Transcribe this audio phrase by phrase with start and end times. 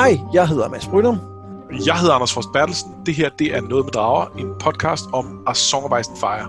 [0.00, 1.18] Hej, jeg hedder Mads Brynum.
[1.86, 2.90] Jeg hedder Anders Frost Bertelsen.
[3.06, 6.18] Det her det er Noget med Drager, en podcast om A Song of Ice and
[6.18, 6.46] Fire.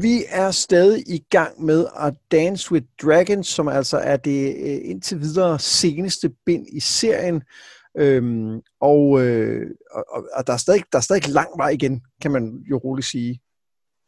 [0.00, 4.90] Vi er stadig i gang med at Dance with Dragons, som altså er det øh,
[4.90, 7.42] indtil videre seneste bind i serien.
[7.98, 12.30] Øhm, og, øh, og, og der, er stadig, der er stadig lang vej igen, kan
[12.30, 13.40] man jo roligt sige.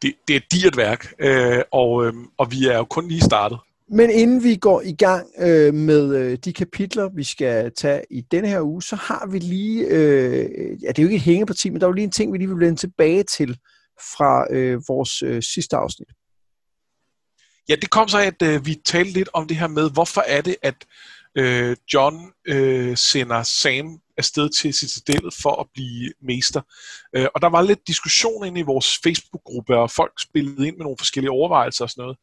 [0.03, 3.21] Det, det er et dyrt værk, øh, og, øh, og vi er jo kun lige
[3.21, 3.59] startet.
[3.89, 8.21] Men inden vi går i gang øh, med øh, de kapitler, vi skal tage i
[8.21, 11.71] denne her uge, så har vi lige, øh, ja det er jo ikke et hængeparti,
[11.71, 13.59] men der er jo lige en ting, vi lige vil vende tilbage til
[14.17, 16.09] fra øh, vores øh, sidste afsnit.
[17.69, 20.41] Ja, det kom så, at øh, vi talte lidt om det her med, hvorfor er
[20.41, 20.75] det, at
[21.39, 26.61] øh, John øh, sender Sam afsted til Citadellet for at blive mester.
[27.17, 30.85] Øh, og der var lidt diskussion inde i vores Facebook-gruppe, og folk spillede ind med
[30.85, 32.19] nogle forskellige overvejelser og sådan noget.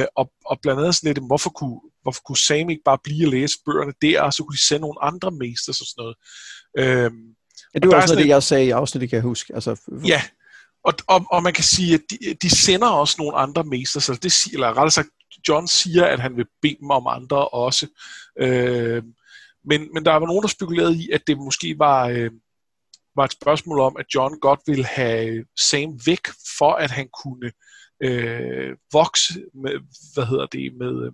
[0.00, 3.26] Øh, og, og blandt andet sådan lidt, hvorfor kunne, hvorfor kunne Sam ikke bare blive
[3.26, 6.16] og læse bøgerne der, og så kunne de sende nogle andre mester og sådan noget.
[6.78, 7.10] Øh,
[7.74, 9.54] ja, det var også noget, det jeg sagde i afsnittet, kan jeg huske.
[9.54, 10.22] Altså, ja,
[10.84, 14.14] og, og, og man kan sige, at de, de sender også nogle andre mester, så
[14.22, 15.08] det siger, eller rettere sagt,
[15.48, 17.86] John siger, at han vil bede dem om andre også.
[18.40, 19.02] Øh,
[19.64, 22.30] men, men der var nogen, der spekulerede i, at det måske var, øh,
[23.16, 26.26] var et spørgsmål om, at John godt ville have Sam væk,
[26.58, 27.52] for at han kunne
[28.02, 29.72] øh, vokse med,
[30.14, 31.12] hvad hedder det, med, øh,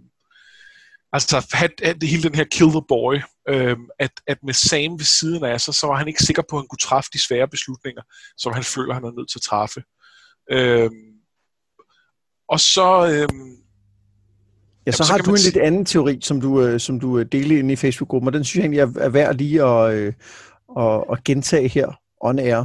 [1.13, 5.05] altså have, det hele den her kill the boy, øh, at, at med Sam ved
[5.05, 7.49] siden af sig, så var han ikke sikker på, at han kunne træffe de svære
[7.49, 8.03] beslutninger,
[8.37, 9.83] som han føler, han er nødt til at træffe.
[10.51, 10.91] Øh,
[12.49, 12.89] og så...
[13.13, 13.62] Øh,
[14.87, 17.19] Ja, så, Jamen, så har du en lidt anden teori, som du, øh, som du
[17.19, 20.13] øh, delte inde i Facebook-gruppen, og den synes jeg egentlig er, værd lige at, øh,
[20.79, 22.65] at, at gentage her on air.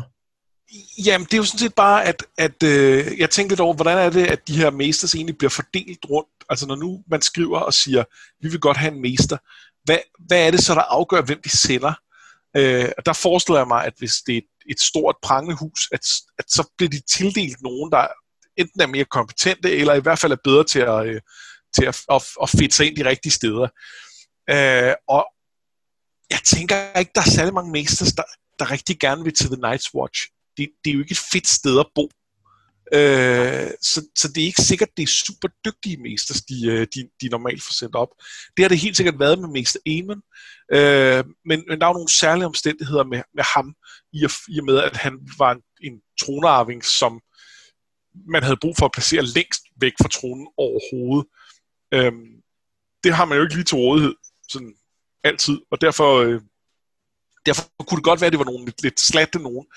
[1.06, 3.98] Jamen, det er jo sådan set bare, at, at øh, jeg tænker lidt over, hvordan
[3.98, 6.30] er det, at de her mesters egentlig bliver fordelt rundt?
[6.50, 8.04] Altså, når nu man skriver og siger,
[8.42, 9.38] vi vil godt have en mester,
[9.84, 9.98] hvad,
[10.28, 11.94] hvad er det så, der afgør, hvem de sender?
[12.58, 16.02] Øh, og der forestiller jeg mig, at hvis det er et, et stort prangehus, at,
[16.40, 18.08] at så bliver de tildelt nogen, der
[18.58, 21.22] enten er mere kompetente, eller i hvert fald er bedre til at, øh,
[21.76, 23.68] til at, at, at fitte sig ind de rigtige steder.
[24.50, 25.26] Øh, og
[26.30, 28.24] jeg tænker ikke, der er særlig mange mesters, der,
[28.60, 30.20] der rigtig gerne vil til The Night's Watch.
[30.58, 32.10] Det, det er jo ikke et fedt sted at bo.
[32.94, 37.10] Øh, så, så det er ikke sikkert, det er super dygtige mesters, de, øh, de,
[37.22, 38.12] de normalt får sendt op.
[38.58, 40.22] Det har det helt sikkert været med Mester Eamon,
[40.78, 43.76] øh, men, men der er jo nogle særlige omstændigheder med, med ham,
[44.14, 47.22] i og, i og med, at han var en, en tronarving, som
[48.34, 51.28] man havde brug for at placere længst væk fra tronen overhovedet.
[51.92, 52.42] Øhm,
[53.04, 54.16] det har man jo ikke lige til rådighed,
[54.50, 54.76] sådan
[55.24, 56.42] altid, og derfor, øh,
[57.46, 59.68] derfor kunne det godt være, at det var nogle lidt, lidt slatte nogen.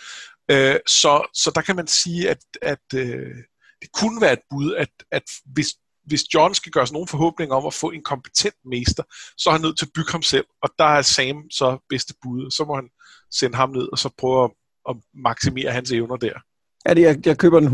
[0.50, 3.36] Øh, så, så der kan man sige, at, at øh,
[3.82, 5.68] det kunne være et bud, at, at hvis,
[6.06, 9.02] hvis John skal gøre sig nogen forhåbninger om at få en kompetent mester,
[9.38, 12.14] så er han nødt til at bygge ham selv, og der er Sam så bedste
[12.22, 12.50] bud.
[12.50, 12.88] Så må han
[13.30, 14.50] sende ham ned, og så prøve at,
[14.88, 16.38] at maksimere hans evner der.
[16.88, 17.68] Ja, det, jeg, jeg køber den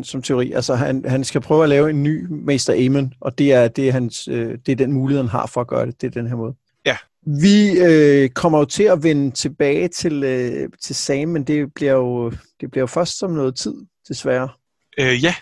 [0.00, 0.52] 100% som teori.
[0.52, 3.88] Altså, han, han skal prøve at lave en ny Mester Amen, og det er, det,
[3.88, 6.00] er hans, øh, det er den mulighed, han har for at gøre det.
[6.00, 6.54] Det er den her måde.
[6.86, 6.96] Ja.
[7.26, 11.92] Vi øh, kommer jo til at vende tilbage til, øh, til Sam, men det bliver,
[11.92, 13.74] jo, det bliver jo først som noget tid,
[14.08, 14.48] desværre.
[14.98, 15.34] Øh, ja,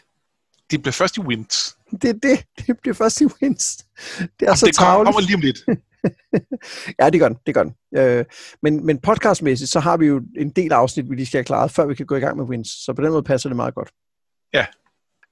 [0.70, 1.76] det bliver først i Wins.
[2.02, 2.44] Det er det.
[2.66, 3.76] Det bliver først i Wins.
[3.76, 5.06] Det er Jamen, så det travlt.
[5.06, 5.58] kommer lige om lidt.
[7.00, 7.38] ja, det gør den.
[7.46, 7.74] Det gør den.
[7.96, 8.24] Øh,
[8.62, 11.70] men, men podcastmæssigt, så har vi jo en del afsnit, vi lige skal have klaret,
[11.70, 12.68] før vi kan gå i gang med Wins.
[12.84, 13.90] Så på den måde passer det meget godt.
[14.54, 14.66] Ja.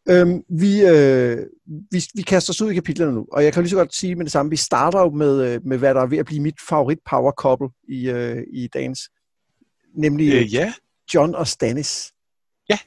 [0.09, 3.71] Øhm, vi, øh, vi, vi kaster os ud i kapitlerne nu, og jeg kan lige
[3.71, 6.07] så godt sige med det samme, vi starter jo med, øh, med hvad der er
[6.07, 9.01] ved at blive mit favorit power couple i, øh, i dagens,
[9.95, 10.73] nemlig Øh, ja.
[11.15, 12.13] John og Stannis.
[12.69, 12.79] Ja.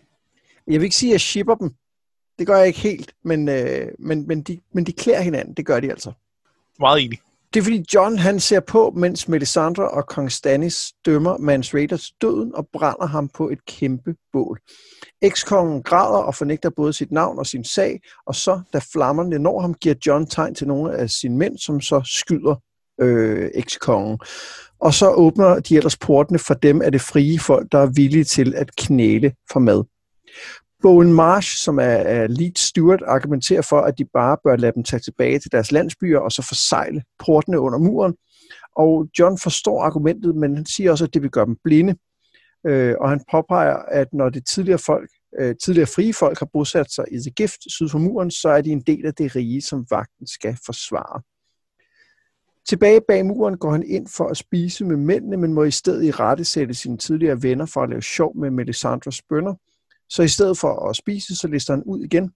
[0.67, 1.71] Jeg vil ikke sige, at jeg shipper dem.
[2.39, 5.53] Det gør jeg ikke helt, men, øh, men, men, de, men de klæder hinanden.
[5.53, 6.11] Det gør de altså.
[6.79, 7.19] Meget enig.
[7.53, 11.97] Det er fordi John han ser på, mens Melisandre og kong Stannis dømmer Mans Raider
[11.97, 14.59] til døden og brænder ham på et kæmpe bål.
[15.21, 19.61] Ekskongen græder og fornægter både sit navn og sin sag, og så, da flammerne når
[19.61, 22.55] ham, giver John tegn til nogle af sine mænd, som så skyder
[23.01, 24.19] øh, ekskongen.
[24.79, 28.23] Og så åbner de ellers portene for dem af det frie folk, der er villige
[28.23, 29.83] til at knæle for mad.
[30.81, 34.83] Bowen Marsh, som er, er lead steward, argumenterer for, at de bare bør lade dem
[34.83, 38.15] tage tilbage til deres landsbyer og så forsejle portene under muren.
[38.75, 41.95] Og John forstår argumentet, men han siger også, at det vil gøre dem blinde.
[42.67, 45.09] Øh, og han påpeger, at når det tidligere folk,
[45.39, 48.61] øh, tidligere frie folk har bosat sig i The Gift syd for muren, så er
[48.61, 51.21] de en del af det rige, som vagten skal forsvare.
[52.69, 56.03] Tilbage bag muren går han ind for at spise med mændene, men må i stedet
[56.03, 59.53] i rette sætte sine tidligere venner for at lave sjov med Melisandres bønder.
[60.09, 62.31] Så i stedet for at spise, så lister han ud igen.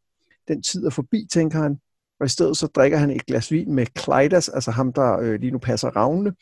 [0.48, 1.78] Den tid er forbi, tænker han,
[2.20, 5.40] og i stedet så drikker han et glas vin med Kleidas, altså ham, der øh,
[5.40, 6.34] lige nu passer ravnene,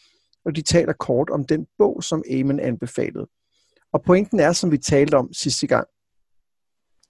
[0.46, 3.28] og de taler kort om den bog, som Amen anbefalede.
[3.94, 5.88] Og pointen er, som vi talte om sidste gang,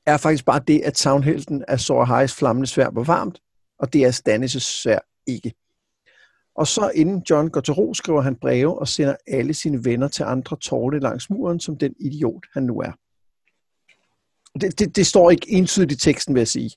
[0.06, 3.40] er faktisk bare det, at savnhelten af Sorahais flammende svær var varmt,
[3.80, 5.54] og det er Stannis' svær ikke.
[6.56, 10.08] Og så inden John går til ro, skriver han breve og sender alle sine venner
[10.08, 12.92] til andre tårne langs muren, som den idiot han nu er.
[14.62, 16.72] Det, det, det står ikke entydigt i teksten, vil jeg sige.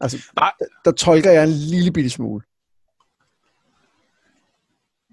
[0.00, 0.52] Altså, Nej.
[0.58, 2.44] Der, der tolker jeg en lille bitte smule.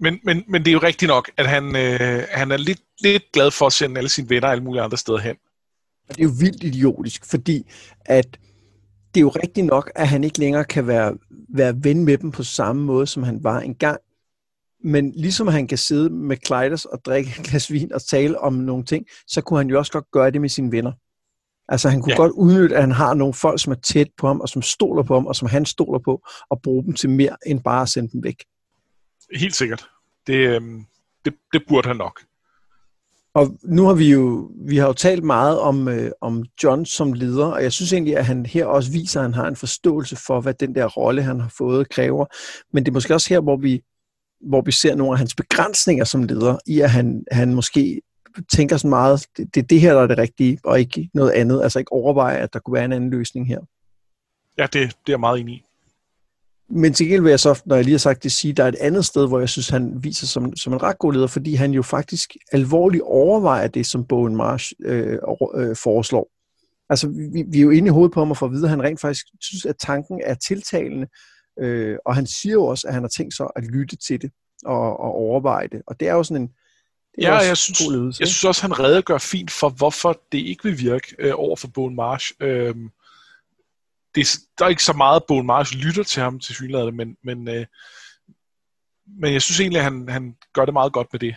[0.02, 3.24] Men, men, men det er jo rigtigt nok, at han, øh, han er lidt, lidt
[3.34, 5.36] glad for at sende alle sine venner alle mulige andre steder hen.
[6.10, 7.72] Og det er jo vildt idiotisk, fordi
[8.06, 8.38] at
[9.14, 11.18] det er jo rigtigt nok, at han ikke længere kan være,
[11.50, 14.00] være ven med dem på samme måde, som han var engang.
[14.84, 18.54] Men ligesom han kan sidde med Kleidas og drikke et glas vin og tale om
[18.54, 20.92] nogle ting, så kunne han jo også godt gøre det med sine venner.
[21.68, 22.18] Altså han kunne ja.
[22.18, 25.04] godt udnytte, at han har nogle folk, som er tæt på ham, og som stoler
[25.04, 27.90] på ham, og som han stoler på, og bruge dem til mere, end bare at
[27.90, 28.44] sende dem væk.
[29.36, 29.90] Helt sikkert.
[30.28, 30.62] Det, øh,
[31.26, 32.22] det, det burde han nok.
[33.36, 37.14] Og nu har vi jo, vi har jo talt meget om, øh, om John som
[37.14, 40.16] leder, og jeg synes egentlig, at han her også viser, at han har en forståelse
[40.28, 42.26] for, hvad den der rolle, han har fået, kræver.
[42.74, 43.82] Men det er måske også her, hvor vi,
[44.50, 48.02] hvor vi ser nogle af hans begrænsninger som leder, i at han, han måske
[48.52, 51.32] tænker sådan meget, det, det er det her, der er det rigtige, og ikke noget
[51.32, 51.64] andet.
[51.64, 53.60] Altså ikke overveje, at der kunne være en anden løsning her.
[54.58, 55.64] Ja, det, det er jeg meget enig i.
[56.70, 58.64] Men til gengæld vil jeg så, når jeg lige har sagt det, sige, at der
[58.64, 61.28] er et andet sted, hvor jeg synes, han viser som, som en ret god leder,
[61.28, 65.18] fordi han jo faktisk alvorligt overvejer det, som Bowen Marsh øh,
[65.56, 66.32] øh, foreslår.
[66.90, 68.70] Altså, vi, vi er jo inde i hovedet på ham og får at vide, at
[68.70, 71.08] han rent faktisk synes, at tanken er tiltalende,
[71.60, 74.32] øh, og han siger jo også, at han har tænkt sig at lytte til det
[74.66, 75.82] og, og overveje det.
[75.88, 76.50] Og det er jo sådan en,
[77.22, 80.80] ja, jeg synes, ledelse, jeg synes også, han redegør fint for, hvorfor det ikke vil
[80.80, 82.32] virke øh, over for Bowen Marsh.
[82.40, 82.76] Øh,
[84.16, 84.28] det,
[84.58, 87.48] der er ikke så meget, at Bowen Marsh lytter til ham til synligheden, men, men,
[87.48, 87.66] øh,
[89.20, 91.36] men jeg synes egentlig, at han, han gør det meget godt med det.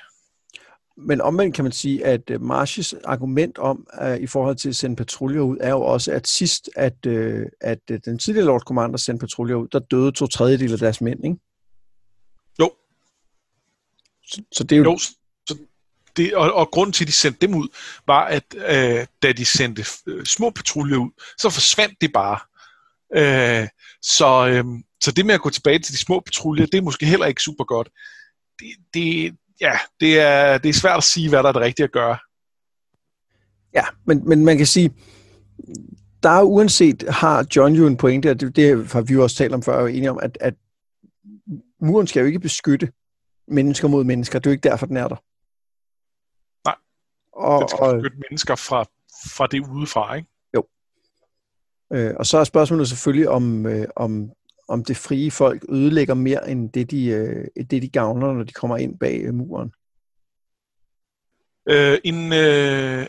[0.97, 4.77] Men omvendt kan man sige, at øh, Marshes argument om, uh, i forhold til at
[4.77, 8.61] sende patruljer ud, er jo også, at sidst, at, uh, at uh, den tidligere Lord
[8.61, 11.37] Commander sendte patruljer ud, der døde to tredjedel af deres mænd, ikke?
[12.61, 12.73] Jo.
[14.25, 14.85] Så, så det er jo...
[14.85, 14.99] jo
[16.19, 17.69] det, og, og grunden til, at de sendte dem ud,
[18.07, 22.39] var, at øh, da de sendte øh, små patruljer ud, så forsvandt de bare.
[23.17, 23.69] Øh,
[24.03, 24.65] så, øh,
[25.01, 27.43] så det med at gå tilbage til de små patruljer, det er måske heller ikke
[27.43, 27.89] super godt.
[28.59, 31.85] Det, det, ja, det er, det er svært at sige, hvad der er det rigtige
[31.85, 32.19] at gøre.
[33.75, 34.95] Ja, men, men man kan sige,
[36.23, 39.37] der er uanset, har John jo en pointe, og det, det har vi jo også
[39.37, 40.55] talt om før, og er enige om, at, at
[41.81, 42.93] muren skal jo ikke beskytte
[43.49, 44.39] mennesker mod mennesker.
[44.39, 45.17] Det er jo ikke derfor, den er der.
[47.39, 48.85] Og, den skal beskytte mennesker fra,
[49.37, 50.29] fra det udefra, ikke?
[51.93, 54.31] Øh, og så er spørgsmålet selvfølgelig, om, øh, om,
[54.69, 58.53] om det frie folk ødelægger mere end det, de, øh, det, de gavner, når de
[58.53, 59.73] kommer ind bag øh, muren.
[61.69, 63.07] Øh, en, øh,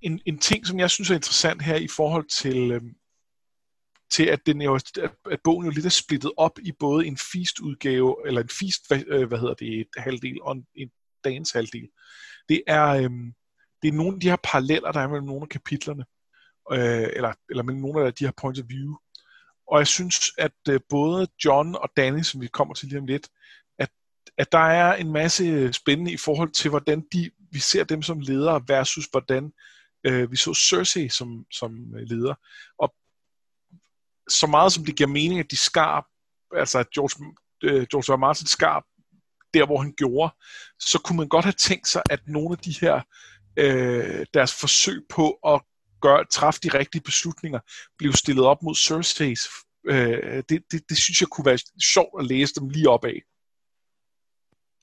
[0.00, 2.82] en, en ting, som jeg synes er interessant her i forhold til, øh,
[4.10, 4.80] til at, den jo,
[5.30, 9.02] at bogen jo lidt er splittet op i både en feast-udgave, eller en feast, hvad,
[9.06, 10.90] øh, hvad hedder det, et halvdel, og en, en
[11.24, 11.88] dagens halvdel.
[12.48, 13.10] Det er, øh,
[13.82, 16.04] det er nogle af de her paralleller, der er mellem nogle af kapitlerne
[16.72, 18.96] øh, eller, eller mellem nogle af de her points of view.
[19.70, 23.06] Og jeg synes, at øh, både John og Danny, som vi kommer til lige om
[23.06, 23.28] lidt,
[23.78, 23.90] at,
[24.38, 28.20] at der er en masse spændende i forhold til, hvordan de, vi ser dem som
[28.20, 29.52] ledere versus hvordan
[30.04, 32.34] øh, vi så Cersei som, som øh, leder.
[32.78, 32.94] Og
[34.28, 36.06] så meget som det giver mening, at de skar,
[36.56, 38.16] altså at George, øh, George R.
[38.16, 38.84] Martin skar
[39.54, 40.34] der, hvor han gjorde,
[40.78, 43.00] så kunne man godt have tænkt sig, at nogle af de her,
[43.56, 45.60] øh, deres forsøg på at
[46.00, 47.60] gør, træffe de rigtige beslutninger,
[47.98, 49.66] blive stillet op mod Cersei's.
[49.86, 51.58] Øh, det, det, det synes jeg kunne være
[51.94, 53.22] sjovt at læse dem lige op af.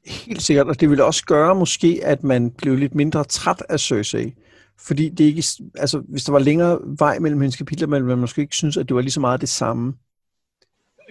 [0.05, 3.79] Helt sikkert, og det ville også gøre måske, at man blev lidt mindre træt af
[3.79, 4.33] Cersei.
[4.79, 5.43] Fordi det ikke,
[5.75, 8.89] altså, hvis der var længere vej mellem hendes kapitler, men man måske ikke synes, at
[8.89, 9.93] det var lige så meget det samme.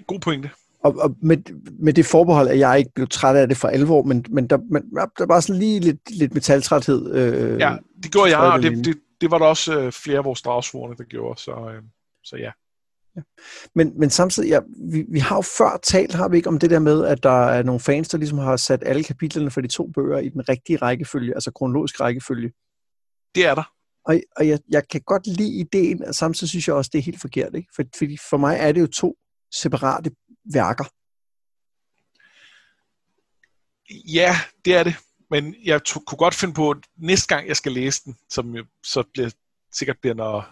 [0.06, 0.50] God pointe.
[0.86, 1.36] Og, og med,
[1.78, 4.58] med det forbehold, at jeg ikke blev træt af det for alvor, men, men der,
[4.70, 4.82] men,
[5.18, 7.14] der var sådan lige lidt, lidt metaltræthed.
[7.14, 10.24] Øh, ja, det gjorde jeg, og det, det, det var der også øh, flere af
[10.24, 11.82] vores dragsvorene, der gjorde, så, øh,
[12.24, 12.50] så ja.
[13.16, 13.20] ja.
[13.74, 14.60] Men, men samtidig, ja,
[14.92, 17.44] vi, vi har jo før talt, har vi ikke, om det der med, at der
[17.44, 20.48] er nogle fans, der ligesom har sat alle kapitlerne for de to bøger i den
[20.48, 22.52] rigtige rækkefølge, altså kronologisk rækkefølge.
[23.34, 23.72] Det er der.
[24.04, 27.02] Og, og jeg, jeg kan godt lide ideen, og samtidig synes jeg også, det er
[27.02, 27.54] helt forkert.
[27.54, 27.68] Ikke?
[27.76, 29.16] For, fordi for mig er det jo to
[29.54, 30.10] separate
[30.52, 30.84] værker.
[33.90, 34.96] Ja, det er det.
[35.30, 38.54] Men jeg to, kunne godt finde på, at næste gang jeg skal læse den, som
[38.54, 39.30] jo så bliver,
[39.72, 40.48] sikkert bliver, når,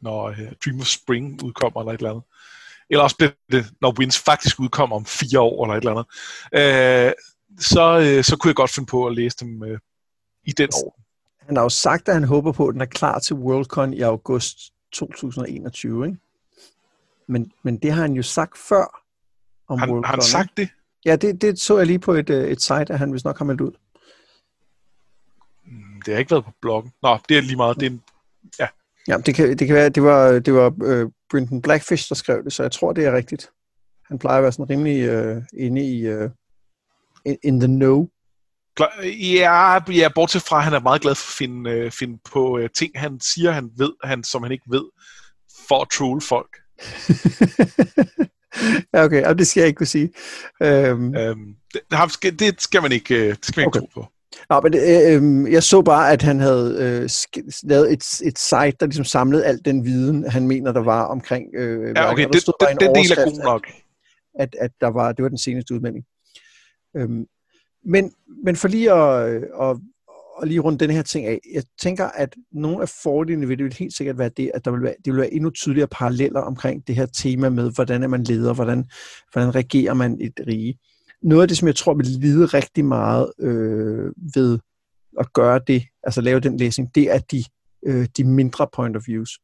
[0.00, 2.24] når uh, Dream of Spring udkommer eller et eller andet.
[2.90, 7.12] Eller også bliver det, når Wins faktisk udkommer om fire år eller et eller andet.
[7.12, 7.12] Uh,
[7.58, 9.78] så, uh, så kunne jeg godt finde på at læse dem uh,
[10.44, 11.00] i den år.
[11.46, 14.00] Han har jo sagt, at han håber på, at den er klar til Worldcon i
[14.00, 14.58] august
[14.92, 16.18] 2021, ikke?
[17.26, 18.97] Men, men det har han jo sagt før
[19.68, 20.04] om han, Worldcon.
[20.04, 20.68] Har han sagt det?
[21.04, 23.44] Ja, det, det så jeg lige på et, et site, at han vist nok har
[23.44, 23.72] meldt ud.
[25.66, 26.92] Mm, det har ikke været på bloggen.
[27.02, 27.80] Nå, det er lige meget.
[27.80, 28.02] Det er en,
[28.58, 28.66] ja.
[29.08, 32.44] Ja, det kan, det kan være, det var, det var uh, Brendan Blackfish, der skrev
[32.44, 33.50] det, så jeg tror, det er rigtigt.
[34.06, 36.30] Han plejer at være sådan rimelig uh, inde i uh,
[37.42, 38.08] in, the know.
[39.02, 42.58] Ja, ja, bortset fra, at han er meget glad for at finde, uh, finde på
[42.58, 44.84] uh, ting, han siger, han ved, han, som han ikke ved,
[45.68, 46.56] for at troll folk.
[48.94, 50.10] ja, okay, det skal jeg ikke kunne sige.
[50.64, 51.56] Um, um,
[52.22, 53.80] det, det, skal man ikke, det skal man okay.
[53.80, 54.08] ikke tro på.
[54.50, 57.08] Nå, men øh, øh, jeg så bare, at han havde øh,
[57.62, 61.44] lavet et, et site, der ligesom samlede al den viden, han mener, der var omkring
[61.54, 63.66] øh, Ja, okay, det, det, det, den del er god nok.
[64.38, 66.04] At, at, at der var, det var den seneste udmelding.
[66.96, 67.26] Øhm,
[67.84, 68.12] men,
[68.44, 69.76] men for lige at, øh, at,
[70.42, 73.64] at lige runde den her ting af, jeg tænker, at nogle af fordelene ved det
[73.64, 76.40] vil helt sikkert være det, at der vil være, det vil være endnu tydeligere paralleller
[76.40, 78.84] omkring det her tema med, hvordan er man leder, hvordan,
[79.32, 80.78] hvordan regerer man et rige
[81.22, 84.58] noget af det, som jeg tror vil lide rigtig meget øh, ved
[85.20, 87.44] at gøre det, altså lave den læsning, det er de,
[87.86, 89.38] øh, de mindre point of views.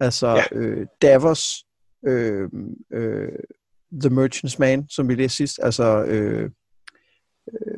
[0.00, 0.44] Altså ja.
[0.52, 1.64] øh, Davos,
[2.06, 2.48] øh,
[2.92, 3.28] øh,
[3.92, 6.50] The Merchant's Man, som vi læste sidst, altså øh,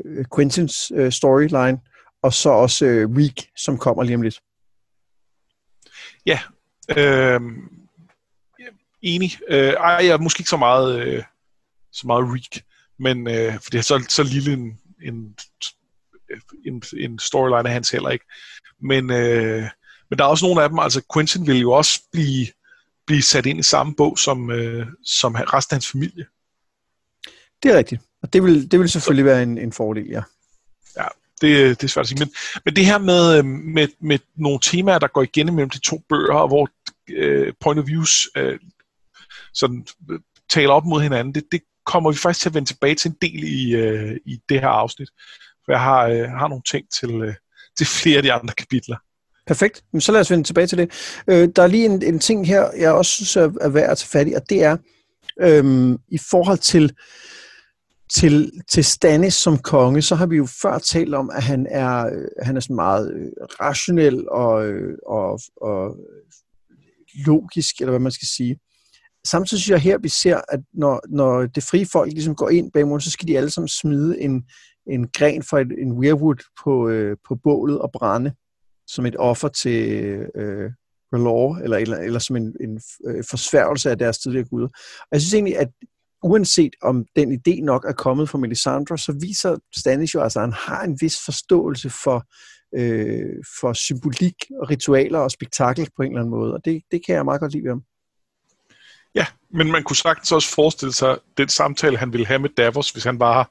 [0.04, 1.78] øh, Quentins øh, storyline,
[2.24, 4.40] og så også øh, Week, som kommer lige om lidt.
[6.26, 6.40] Ja,
[6.96, 7.40] øh,
[9.02, 9.38] enig.
[9.48, 11.22] Øh, ej, jeg er måske ikke så meget, øh,
[11.92, 12.64] så meget Reek
[12.98, 15.36] men øh, fordi så, så lille en, en,
[16.66, 18.24] en, en storyline er hans heller ikke.
[18.80, 19.68] Men, øh,
[20.10, 22.46] men der er også nogle af dem, altså Quentin vil jo også blive,
[23.06, 26.26] blive sat ind i samme bog som, øh, som resten af hans familie.
[27.62, 30.22] Det er rigtigt, og det vil, det vil selvfølgelig være en, en fordel, ja.
[30.96, 31.06] Ja,
[31.44, 32.18] det, det er svært at sige.
[32.18, 32.32] Men,
[32.64, 36.02] men det her med, øh, med, med nogle temaer, der går igen mellem de to
[36.08, 36.68] bøger, og hvor
[37.10, 38.58] øh, point of views øh,
[39.54, 40.20] sådan, øh,
[40.50, 43.16] taler op mod hinanden, det, det, kommer vi faktisk til at vende tilbage til en
[43.22, 45.08] del i, øh, i det her afsnit.
[45.64, 47.34] For jeg har, øh, har nogle ting til, øh,
[47.76, 48.96] til flere af de andre kapitler.
[49.46, 49.82] Perfekt.
[49.92, 51.20] Men så lad os vende tilbage til det.
[51.28, 54.08] Øh, der er lige en, en ting her, jeg også synes er værd at tage
[54.08, 54.76] fat i, og det er
[55.40, 56.92] øh, i forhold til,
[58.12, 62.06] til, til Stannis som konge, så har vi jo før talt om, at han er,
[62.06, 63.30] øh, han er sådan meget øh,
[63.60, 65.96] rationel og, øh, og, og
[67.26, 68.58] logisk, eller hvad man skal sige
[69.26, 72.72] samtidig synes jeg her, vi ser, at når, når det frie folk ligesom går ind
[72.72, 74.44] bag muren, så skal de alle sammen smide en,
[74.86, 78.32] en gren fra et, en weirwood på, øh, på bålet og brænde,
[78.86, 79.90] som et offer til
[80.34, 80.70] øh,
[81.14, 84.68] Relore, eller, eller, eller som en, en øh, forsværgelse af deres tidligere guder.
[85.00, 85.68] Og jeg synes egentlig, at
[86.24, 90.44] uanset om den idé nok er kommet fra Melisandre, så viser Stannis jo, altså, at
[90.44, 92.24] han har en vis forståelse for,
[92.74, 97.06] øh, for symbolik og ritualer og spektakel på en eller anden måde, og det, det
[97.06, 97.82] kan jeg meget godt lide ved ham.
[99.14, 102.90] Ja, men man kunne sagtens også forestille sig den samtale, han ville have med Davos,
[102.90, 103.44] hvis han var her,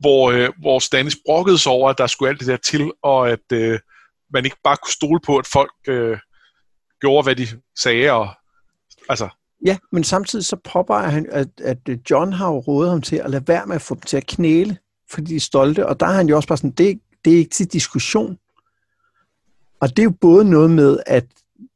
[0.00, 3.30] hvor, øh, hvor Stannis brokkede sig over, at der skulle alt det der til, og
[3.30, 3.78] at øh,
[4.32, 6.18] man ikke bare kunne stole på, at folk øh,
[7.00, 8.10] gjorde, hvad de sagde.
[8.12, 8.28] Og,
[9.08, 9.28] altså.
[9.64, 11.78] Ja, men samtidig så påpeger han, at, at
[12.10, 14.26] John har jo rådet ham til at lade være med at få dem til at
[14.26, 14.78] knæle,
[15.10, 17.36] fordi de er stolte, og der er han jo også bare sådan, det, det er
[17.36, 18.38] ikke til diskussion.
[19.80, 21.26] Og det er jo både noget med, at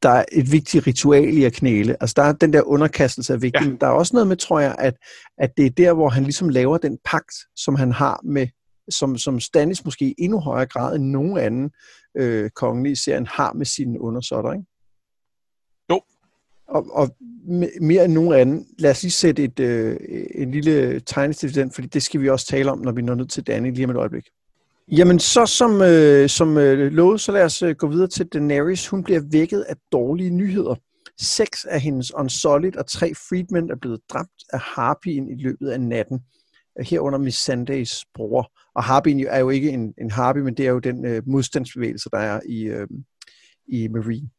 [0.03, 1.95] der er et vigtigt ritual i at knæle.
[2.01, 3.75] Altså der er den der underkastelse af vigtig, ja.
[3.81, 4.93] der er også noget med, tror jeg, at,
[5.37, 8.47] at det er der, hvor han ligesom laver den pagt, som han har med,
[8.89, 11.71] som, som Stannis måske i endnu højere grad end nogen anden
[12.17, 14.65] øh, kongelig i serien har med sine undersåtter, ikke?
[16.69, 17.15] Og, og
[17.81, 19.97] mere end nogen anden, lad os lige sætte et, øh,
[20.35, 23.27] en lille tegnestil den, fordi det skal vi også tale om, når vi når ned
[23.27, 24.23] til Danny lige om et øjeblik.
[24.91, 28.87] Jamen, så som, øh, som øh, lovet, så lad os øh, gå videre til Daenerys.
[28.87, 30.75] Hun bliver vækket af dårlige nyheder.
[31.19, 35.81] Seks af hendes Unsullied og tre Freedmen er blevet dræbt af Harpien i løbet af
[35.81, 36.19] natten.
[36.79, 38.51] Øh, herunder Miss Sandays bror.
[38.75, 42.09] Og Harpien er jo ikke en, en Harpy, men det er jo den øh, modstandsbevægelse,
[42.13, 42.87] der er i, øh,
[43.67, 44.29] i Marine.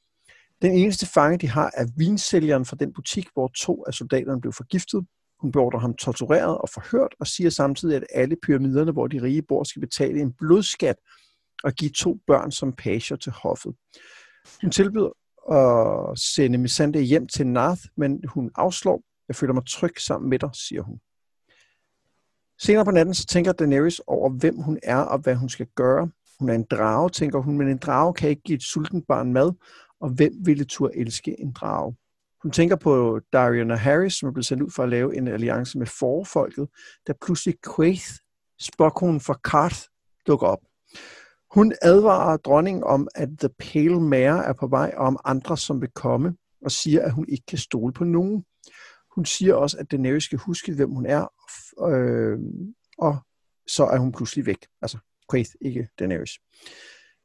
[0.62, 4.52] Den eneste fange, de har, er vinsælgeren fra den butik, hvor to af soldaterne blev
[4.52, 5.06] forgiftet.
[5.40, 9.42] Hun beordrer ham tortureret og forhørt, og siger samtidig, at alle pyramiderne, hvor de rige
[9.42, 10.96] bor, skal betale en blodskat
[11.64, 13.74] og give to børn som pager til hoffet.
[14.62, 15.10] Hun tilbyder
[15.52, 19.02] at sende Missandei hjem til Nath, men hun afslår.
[19.28, 21.00] Jeg føler mig tryg sammen med dig, siger hun.
[22.58, 26.10] Senere på natten så tænker Daenerys over, hvem hun er og hvad hun skal gøre.
[26.38, 29.32] Hun er en drage, tænker hun, men en drage kan ikke give et sultent barn
[29.32, 29.52] mad,
[30.00, 31.96] og hvem ville turde elske en drage?
[32.42, 35.78] Hun tænker på Diana Harris, som er blevet sendt ud for at lave en alliance
[35.78, 36.68] med forfolket,
[37.06, 38.06] da pludselig Quaith,
[38.60, 39.80] spokkonen for Karth,
[40.26, 40.60] dukker op.
[41.54, 45.80] Hun advarer dronningen om, at The Pale Mare er på vej, og om andre, som
[45.80, 48.44] vil komme, og siger, at hun ikke kan stole på nogen.
[49.14, 51.32] Hun siger også, at Daenerys skal huske, hvem hun er,
[51.88, 52.38] øh,
[52.98, 53.18] og
[53.66, 54.66] så er hun pludselig væk.
[54.82, 54.98] Altså
[55.30, 56.38] Quaith, ikke Daenerys.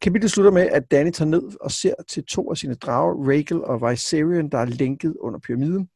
[0.01, 3.63] Kapitlet slutter med, at Danny tager ned og ser til to af sine drager, Rhaegal
[3.63, 5.89] og Viserion, der er lænket under pyramiden.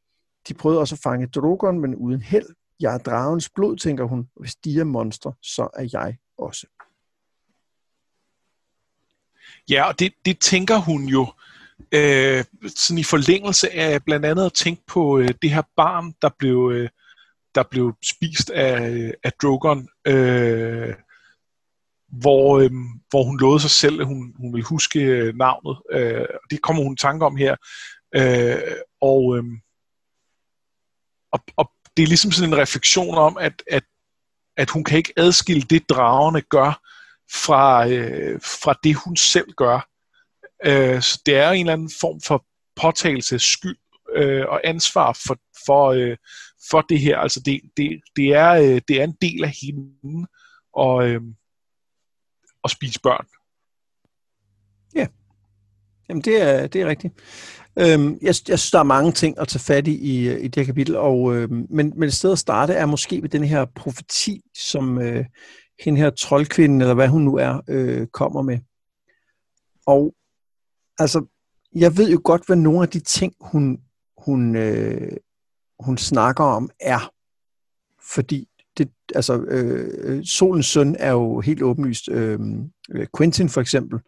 [0.48, 2.46] De prøvede også at fange Drogon, men uden held.
[2.80, 4.28] Jeg er dragens blod, tænker hun.
[4.36, 6.66] Hvis de er monstre, så er jeg også.
[9.70, 11.26] Ja, og det, det tænker hun jo
[11.92, 12.44] øh,
[12.76, 16.70] sådan i forlængelse af blandt andet at tænke på øh, det her barn, der blev,
[16.74, 16.88] øh,
[17.54, 20.94] der blev spist af, øh, af Drogon, øh,
[22.12, 22.70] hvor, øh,
[23.10, 25.78] hvor hun lovede sig selv, at hun, hun ville huske øh, navnet.
[25.92, 27.56] Øh, det kommer hun i tanke om her.
[28.14, 29.44] Øh, og, øh,
[31.32, 33.84] og, og det er ligesom sådan en refleksion om, at, at,
[34.56, 36.80] at hun kan ikke adskille det, dragerne gør,
[37.32, 39.88] fra, øh, fra det, hun selv gør.
[40.64, 42.44] Øh, så det er en eller anden form for
[42.76, 43.78] påtagelse skyld
[44.16, 45.36] øh, og ansvar for,
[45.66, 46.16] for, øh,
[46.70, 47.18] for det her.
[47.18, 50.26] Altså det, det, det, er, øh, det er en del af hende
[50.72, 51.20] og, øh,
[52.64, 53.26] at spise børn.
[54.94, 55.06] Ja,
[56.10, 57.14] Jamen det er, det er rigtigt.
[57.78, 60.56] Øhm, jeg, jeg synes, der er mange ting at tage fat i i, i det
[60.56, 63.64] her kapitel, og, øh, men, men et sted at starte er måske ved den her
[63.64, 65.24] profeti, som øh,
[65.80, 68.58] hende her troldkvinde, eller hvad hun nu er, øh, kommer med.
[69.86, 70.14] Og
[70.98, 71.26] altså,
[71.74, 73.80] jeg ved jo godt, hvad nogle af de ting, hun,
[74.18, 75.16] hun, øh,
[75.80, 77.12] hun snakker om, er.
[78.14, 78.48] Fordi
[79.14, 82.38] altså, øh, Solens søn er jo helt åbenlyst øh,
[83.16, 84.00] Quentin for eksempel.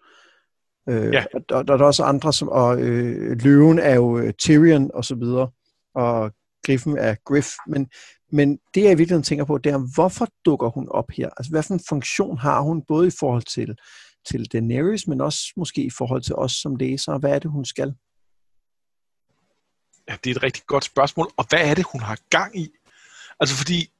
[0.88, 1.24] Øh, ja.
[1.34, 5.04] og, og der er også andre, som, og øh, løven er jo øh, Tyrion og
[5.04, 5.50] så videre,
[5.94, 6.32] og
[6.66, 7.48] Griffen er Griff.
[7.66, 7.88] Men,
[8.32, 11.30] men det, jeg i virkeligheden tænker på, det er, hvorfor dukker hun op her?
[11.36, 13.76] Altså, hvad for en funktion har hun, både i forhold til,
[14.30, 17.18] til Daenerys, men også måske i forhold til os som læsere?
[17.18, 17.94] Hvad er det, hun skal?
[20.08, 21.30] Ja, det er et rigtig godt spørgsmål.
[21.36, 22.68] Og hvad er det, hun har gang i?
[23.40, 23.92] Altså, fordi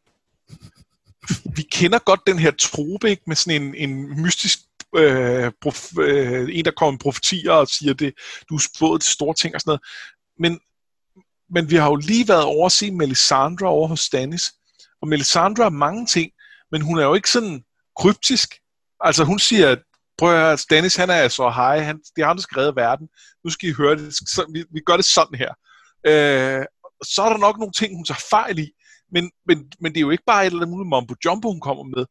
[1.57, 3.23] vi kender godt den her trope, ikke?
[3.27, 4.59] Med sådan en, en mystisk
[4.97, 8.15] øh, prof, øh, en, der kommer med profetier og siger, det,
[8.49, 9.83] du er spået til store ting og sådan noget.
[10.39, 10.61] Men
[11.55, 14.53] men vi har jo lige været over at se Melisandre over hos Stannis.
[15.03, 16.33] Og Melisandre er mange ting,
[16.71, 17.65] men hun er jo ikke sådan
[17.99, 18.55] kryptisk.
[19.01, 19.77] Altså hun siger,
[20.19, 22.77] prøv at høre, Stannis han er så hej, han, det er ham, der skal redde
[22.77, 23.09] verden.
[23.45, 25.53] Nu skal I høre det, så, vi, vi gør det sådan her.
[26.07, 26.67] Øh,
[27.05, 28.71] så er der nok nogle ting, hun tager fejl i,
[29.13, 31.85] men, men, men det er jo ikke bare et eller andet mumbo jumbo, hun kommer
[31.85, 32.07] med.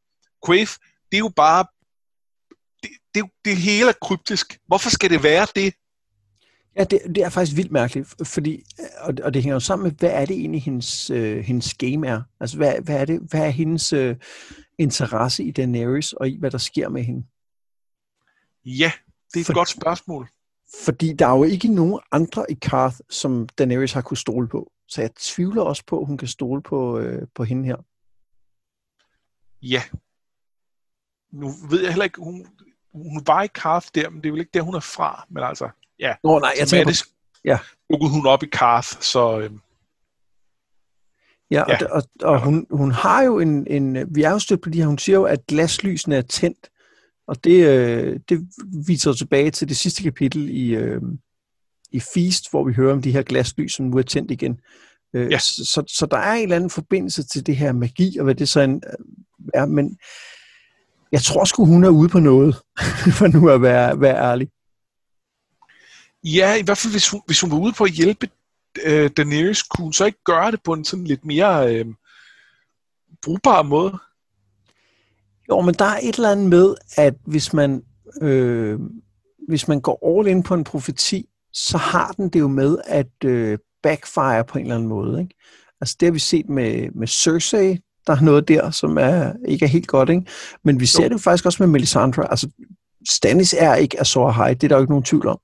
[0.46, 0.78] Quaif,
[1.12, 1.66] det er jo bare,
[2.84, 4.60] det, det, det hele er kryptisk.
[4.68, 5.74] Hvorfor skal det være det?
[6.76, 8.64] Ja, det, det er faktisk vildt mærkeligt, fordi,
[8.98, 12.08] og, og det hænger jo sammen med, hvad er det egentlig, hendes, øh, hendes game
[12.08, 12.22] er?
[12.40, 14.16] Altså, hvad, hvad, er det, hvad er hendes øh,
[14.80, 17.26] interesse i Daenerys, og i, hvad der sker med hende?
[18.66, 18.92] Ja,
[19.34, 20.30] det er et For, godt spørgsmål.
[20.86, 24.72] Fordi der er jo ikke nogen andre i Karth, som Daenerys har kunne stole på.
[24.88, 27.76] Så jeg tvivler også på, at hun kan stole på, øh, på hende her.
[29.62, 29.82] Ja.
[31.32, 32.48] Nu ved jeg heller ikke, hun,
[32.94, 35.26] hun var i Karth der, men det er vel ikke der, hun er fra.
[35.30, 36.16] Men altså, ja.
[36.24, 37.12] Nå, nej, jeg tænker på...
[37.46, 37.60] Ja.
[37.92, 39.40] Dukkede hun op i Karth, så...
[39.40, 39.52] Øh,
[41.52, 41.86] Ja, ja.
[41.86, 44.16] og, og, og hun, hun har jo en, en...
[44.16, 44.88] Vi er jo stødt på de her...
[44.88, 46.71] Hun siger jo, at glaslysene er tændt.
[47.28, 48.48] Og det, øh, det
[48.88, 51.02] viser tilbage til det sidste kapitel i, øh,
[51.92, 54.60] i Feast, hvor vi hører om de her glaslys, som nu er tændt igen.
[55.14, 55.40] Øh, ja.
[55.40, 58.50] så, så der er en eller anden forbindelse til det her magi, og hvad det
[58.50, 58.84] så en,
[59.54, 59.66] er.
[59.66, 59.98] Men
[61.12, 62.56] jeg tror sgu, hun er ude på noget,
[63.18, 64.50] for nu at være, være ærlig.
[66.24, 68.30] Ja, i hvert fald hvis hun, hvis hun var ude på at hjælpe
[68.86, 71.86] øh, Daenerys, kunne hun så ikke gøre det på en sådan lidt mere øh,
[73.24, 74.00] brugbar måde?
[75.52, 77.84] Jo, men der er et eller andet med, at hvis man,
[78.22, 78.80] øh,
[79.48, 83.26] hvis man går all in på en profeti, så har den det jo med at
[83.26, 85.22] øh, backfire på en eller anden måde.
[85.22, 85.36] Ikke?
[85.82, 89.66] Altså det har vi set med, med Cersei, der er noget der, som er, ikke
[89.66, 90.26] er helt godt, ikke?
[90.64, 91.10] men vi ser jo.
[91.10, 92.32] det jo faktisk også med Melisandre.
[92.32, 92.50] Altså
[93.10, 95.40] Stannis er ikke Azor High, det er der jo ikke nogen tvivl om.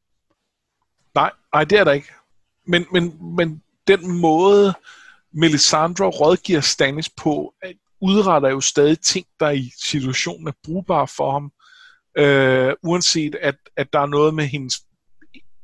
[1.15, 2.07] Nej, nej, det er der ikke.
[2.65, 4.73] Men, men, men den måde,
[5.37, 11.31] Melisandre rådgiver Stannis på, at udretter jo stadig ting, der i situationen er brugbare for
[11.31, 11.51] ham,
[12.17, 14.75] øh, uanset at, at der er noget med hendes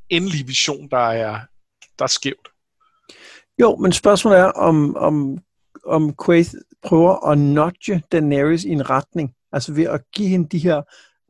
[0.09, 1.39] endelige vision, der er,
[1.99, 2.47] der er skævt.
[3.59, 5.37] Jo, men spørgsmålet er, om, om,
[5.85, 10.59] om Quaith prøver at nudge Daenerys i en retning, altså ved at give hende de
[10.59, 10.81] her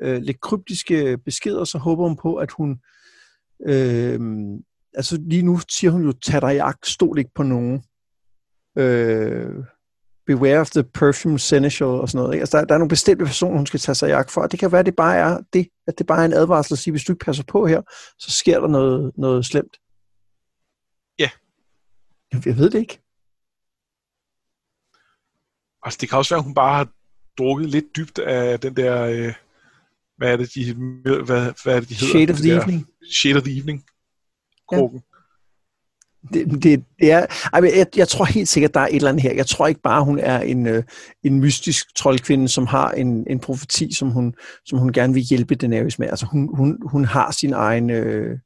[0.02, 2.80] øh, lidt kryptiske beskeder, så håber hun på, at hun
[3.66, 4.20] øh,
[4.94, 7.84] altså lige nu siger hun jo, tag dig i agt, stol ikke på nogen.
[8.78, 9.66] Øh,
[10.26, 12.34] beware of the perfume seneschal og sådan noget.
[12.34, 12.42] Ikke?
[12.42, 14.52] Altså, der, der er nogle bestemte personer, hun skal tage sig i agt for, og
[14.52, 16.80] det kan være, at det bare er det, at det bare er en advarsel at
[16.80, 17.82] sige, hvis du ikke passer på her,
[18.20, 19.78] så sker der noget, noget slemt.
[21.20, 21.30] Ja.
[22.46, 23.00] Jeg ved det ikke.
[25.84, 26.88] Altså, det kan også være, at hun bare har
[27.38, 29.34] drukket lidt dybt af den der, øh,
[30.18, 32.14] hvad er det, de, hvad, hvad er det, de hedder?
[32.14, 32.88] Shade of the Evening.
[33.12, 33.86] Shade of the Evening.
[34.70, 35.04] Krukken.
[35.08, 35.13] Ja.
[36.34, 39.34] Det, det, det er, jeg, jeg tror helt sikkert, der er et eller andet her.
[39.34, 40.84] Jeg tror ikke bare, hun er en, øh,
[41.24, 44.34] en mystisk troldkvinde, som har en, en profeti, som hun,
[44.66, 46.10] som hun gerne vil hjælpe Daenerys med.
[46.10, 48.40] Altså, hun, hun, hun har sin egen, øh,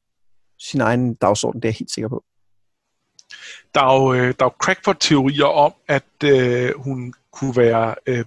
[0.59, 2.23] sin egen dagsorden, det er jeg helt sikker på.
[3.75, 7.95] Der er jo, øh, der er jo crackpot-teorier om, at øh, hun kunne være...
[8.07, 8.25] Øh,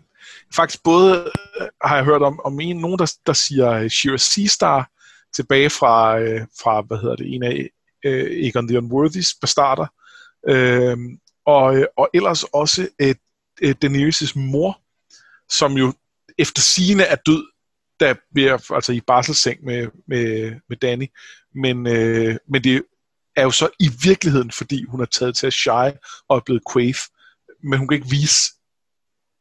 [0.55, 4.19] faktisk både øh, har jeg hørt om, om en, nogen, der, der siger øh, Shira
[4.19, 4.91] Seastar
[5.35, 7.69] tilbage fra, øh, fra, hvad hedder det, en af
[8.05, 9.87] øh, Egon the Unworthy's bastarder,
[10.49, 10.99] øh,
[11.45, 13.15] og, øh, og ellers også øh,
[13.63, 14.81] øh, Daenerys' mor,
[15.49, 15.93] som jo
[16.39, 17.47] efter sigende er død,
[18.01, 21.07] der bliver altså i barselsseng med, med, med Danny,
[21.55, 22.83] men, øh, men det
[23.37, 25.97] er jo så i virkeligheden, fordi hun er taget til at shy
[26.29, 26.95] og er blevet quave,
[27.63, 28.53] men hun kan ikke vise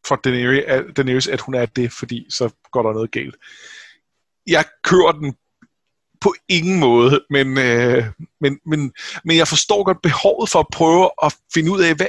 [0.07, 3.35] for Daenerys, Daenerys, at hun er det, fordi så går der noget galt.
[4.47, 5.35] Jeg kører den
[6.21, 8.03] på ingen måde, men, øh,
[8.41, 8.91] men, men,
[9.25, 12.07] men jeg forstår godt behovet for at prøve at finde ud af, hvad,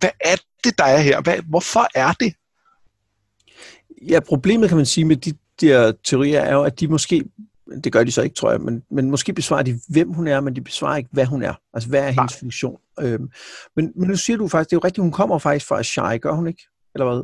[0.00, 1.20] hvad er det, der er her?
[1.20, 2.34] Hvad, hvorfor er det?
[4.08, 7.24] Ja, problemet kan man sige med de der teorier er jo, at de måske,
[7.84, 10.40] det gør de så ikke, tror jeg, men, men måske besvarer de, hvem hun er,
[10.40, 11.54] men de besvarer ikke, hvad hun er.
[11.74, 12.40] Altså, hvad er hendes Nej.
[12.40, 12.78] funktion?
[13.00, 13.30] Øhm,
[13.76, 16.18] men, men nu siger du faktisk, det er jo rigtigt, hun kommer faktisk fra Shai,
[16.18, 16.62] gør hun ikke?
[16.94, 17.16] Eller hvad?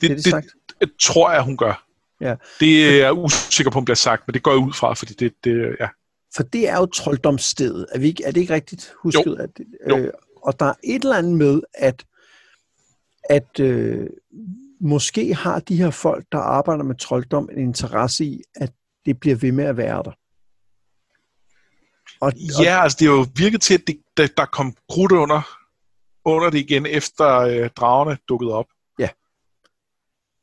[0.00, 0.46] Det, det, det, sagt?
[0.80, 1.86] det tror jeg, hun gør.
[2.20, 2.34] Ja.
[2.60, 5.14] Det er jeg usikker på, om bliver sagt, men det går jeg ud fra, fordi
[5.14, 5.88] det, det ja.
[6.36, 7.86] For det er jo trolddomsstedet.
[7.92, 9.26] Er, vi ikke, er det ikke rigtigt husket?
[9.26, 9.36] Jo.
[9.36, 9.50] At,
[9.98, 10.10] øh,
[10.42, 12.04] og der er et eller andet med, at,
[13.30, 14.06] at øh,
[14.80, 18.72] måske har de her folk, der arbejder med trolddom, en interesse i, at
[19.06, 20.12] det bliver ved med at være der.
[22.20, 25.12] Og, ja, og, altså det er jo virket til, at det, der, der kom krudt
[25.12, 25.42] under,
[26.24, 28.66] under det igen, efter øh, dragerne dukkede op.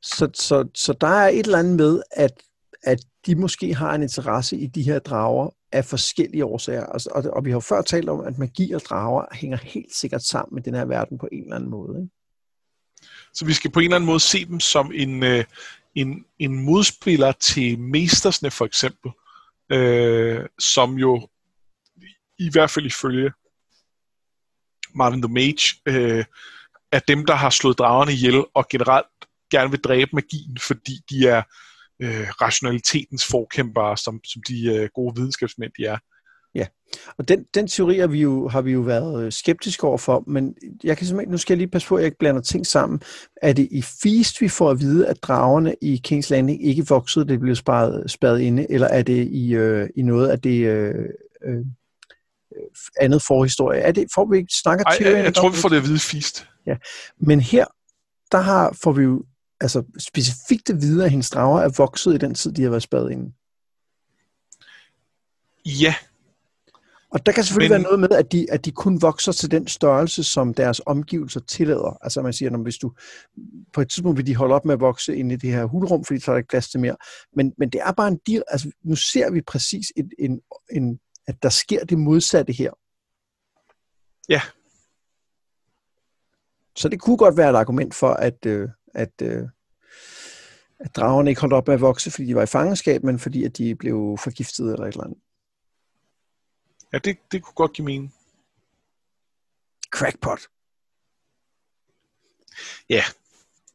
[0.07, 2.31] Så, så, så der er et eller andet med, at,
[2.83, 6.85] at de måske har en interesse i de her drager af forskellige årsager.
[6.85, 9.95] Altså, og, og vi har jo før talt om, at magi og drager hænger helt
[9.95, 11.99] sikkert sammen med den her verden på en eller anden måde.
[12.01, 12.13] Ikke?
[13.33, 15.43] Så vi skal på en eller anden måde se dem som en, øh,
[15.95, 19.11] en, en modspiller til Mestersne for eksempel,
[19.69, 21.27] øh, som jo
[22.39, 23.31] i hvert fald ifølge
[24.95, 26.25] Martin the Mage øh,
[26.91, 29.16] er dem, der har slået dragerne ihjel og generelt
[29.51, 31.41] gerne vil dræbe magien, fordi de er
[32.01, 35.97] øh, rationalitetens forkæmpere, som, som de øh, gode videnskabsmænd, de er.
[36.55, 36.65] Ja,
[37.17, 40.55] og den, den teori har vi, jo, har vi jo været øh, skeptiske overfor, men
[40.83, 43.01] jeg kan simpelthen, nu skal jeg lige passe på, at jeg ikke blander ting sammen.
[43.41, 47.27] Er det i Feast, vi får at vide, at dragerne i King's Landing ikke voksede,
[47.27, 50.95] det blev sparet, spadet inde, eller er det i, øh, i noget af det øh,
[51.45, 51.65] øh,
[52.99, 53.79] andet forhistorie?
[53.79, 55.05] Er det, får vi ikke snakker til?
[55.05, 56.47] Jeg, jeg tror, vi får det at vide Feast.
[56.65, 56.75] Ja,
[57.17, 57.65] men her,
[58.31, 59.23] der har, får vi jo
[59.61, 62.83] altså specifikt at vide, at hendes drager er vokset i den tid, de har været
[62.83, 63.33] spadet inde?
[65.65, 65.95] Ja.
[67.09, 67.83] Og der kan selvfølgelig Men...
[67.83, 71.39] være noget med, at de, at de kun vokser til den størrelse, som deres omgivelser
[71.39, 71.97] tillader.
[72.01, 72.93] Altså man siger, at hvis du
[73.73, 76.05] på et tidspunkt vil de holde op med at vokse ind i det her hulrum,
[76.05, 76.95] fordi så er der ikke plads til mere.
[77.35, 78.43] Men, men det er bare en deal.
[78.47, 80.41] Altså nu ser vi præcis, en, en,
[80.71, 82.71] en, at der sker det modsatte her.
[84.29, 84.41] Ja.
[86.75, 89.43] Så det kunne godt være et argument for, at, øh, at, øh,
[90.79, 93.43] at dragerne ikke holdt op med at vokse, fordi de var i fangenskab, men fordi
[93.43, 95.19] at de blev forgiftet eller et eller andet.
[96.93, 98.13] Ja, det, det kunne godt give mening.
[99.91, 100.39] Crackpot.
[102.89, 103.03] Ja,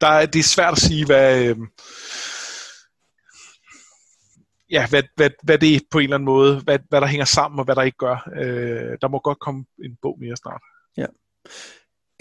[0.01, 1.57] der er, det er svært at sige, hvad, øh,
[4.71, 7.25] ja, hvad, hvad, hvad det er på en eller anden måde, hvad, hvad der hænger
[7.25, 8.29] sammen og hvad der ikke gør.
[8.37, 10.63] Øh, der må godt komme en bog mere snart.
[10.97, 11.07] Ja.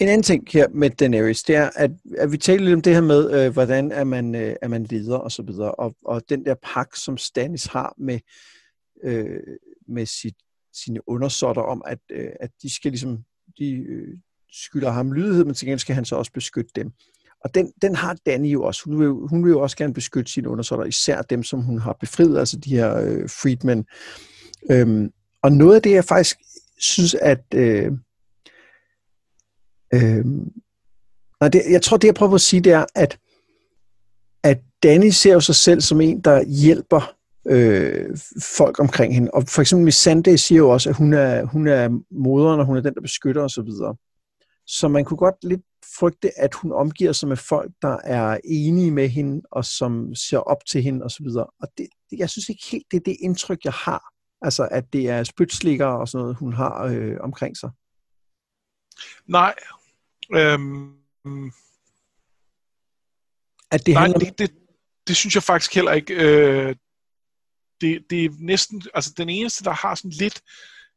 [0.02, 2.94] En anden ting her med Daenerys, det er, at, at vi taler lidt om det
[2.94, 6.22] her med, øh, hvordan er man, øh, er man leder og så videre, og, og
[6.28, 8.18] den der pak, som Stannis har med,
[9.04, 9.40] øh,
[9.88, 10.34] med sit,
[10.74, 13.18] sine undersåtter om, at, øh, at de skal ligesom,
[13.58, 14.18] de øh,
[14.52, 16.90] skylder ham lydighed, men til gengæld skal han så også beskytte dem.
[17.44, 18.82] Og den, den har Danny jo også.
[18.84, 21.96] Hun vil, hun vil jo også gerne beskytte sine undersåtter, især dem, som hun har
[22.00, 23.84] befriet, altså de her øh, freedmen.
[24.70, 25.12] Øhm,
[25.42, 26.36] og noget af det, jeg faktisk
[26.78, 27.44] synes, at...
[27.54, 27.92] Øh,
[29.94, 30.24] Øh,
[31.40, 33.18] og det, jeg tror, det jeg prøver at sige, det er, at,
[34.42, 37.14] at Danny ser jo sig selv som en, der hjælper
[37.46, 39.30] øh, folk omkring hende.
[39.30, 42.76] Og for eksempel Missandei siger jo også, at hun er, hun er moderen, og hun
[42.76, 43.66] er den, der beskytter osv.
[43.66, 43.96] Så,
[44.66, 45.62] så man kunne godt lidt
[45.98, 50.38] frygte, at hun omgiver sig med folk, der er enige med hende, og som ser
[50.38, 51.26] op til hende osv.
[51.36, 54.02] Og det, det, jeg synes ikke helt, det er det indtryk, jeg har.
[54.42, 57.70] Altså, at det er spytslikker og sådan noget, hun har øh, omkring sig.
[59.26, 59.54] Nej.
[60.30, 61.52] Øhm,
[63.70, 64.18] at det nej, handler...
[64.18, 64.50] det, det,
[65.06, 66.14] det synes jeg faktisk heller ikke.
[66.14, 66.76] Øh,
[67.80, 70.42] det, det er næsten, altså den eneste, der har sådan lidt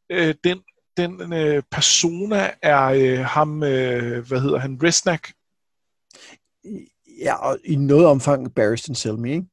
[0.10, 0.64] øh, den,
[0.98, 5.34] den øh, persona, er øh, ham, øh, hvad hedder han, Resnack.
[7.22, 9.46] Ja, og i noget omfang Barristan Selmy, ikke?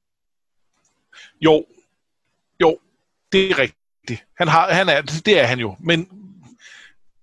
[1.41, 1.67] Jo,
[2.61, 2.79] jo,
[3.33, 4.27] det er rigtigt.
[4.39, 6.09] Han har, han er, det er han jo, men,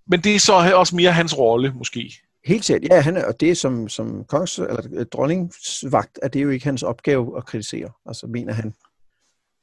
[0.06, 2.22] men det er så også mere hans rolle, måske.
[2.45, 6.39] Helt sikkert, ja, han er, og det er som, som kongs, eller dronningsvagt, at det
[6.39, 8.73] er jo ikke hans opgave at kritisere, altså mener han.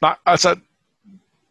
[0.01, 0.59] Nej, altså,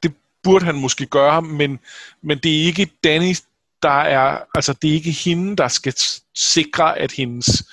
[0.04, 1.80] det burde han måske gøre, men,
[2.22, 3.36] men det er ikke Danny,
[3.82, 5.94] der er, altså det er ikke hende, der skal
[6.36, 7.64] sikre, at hendes,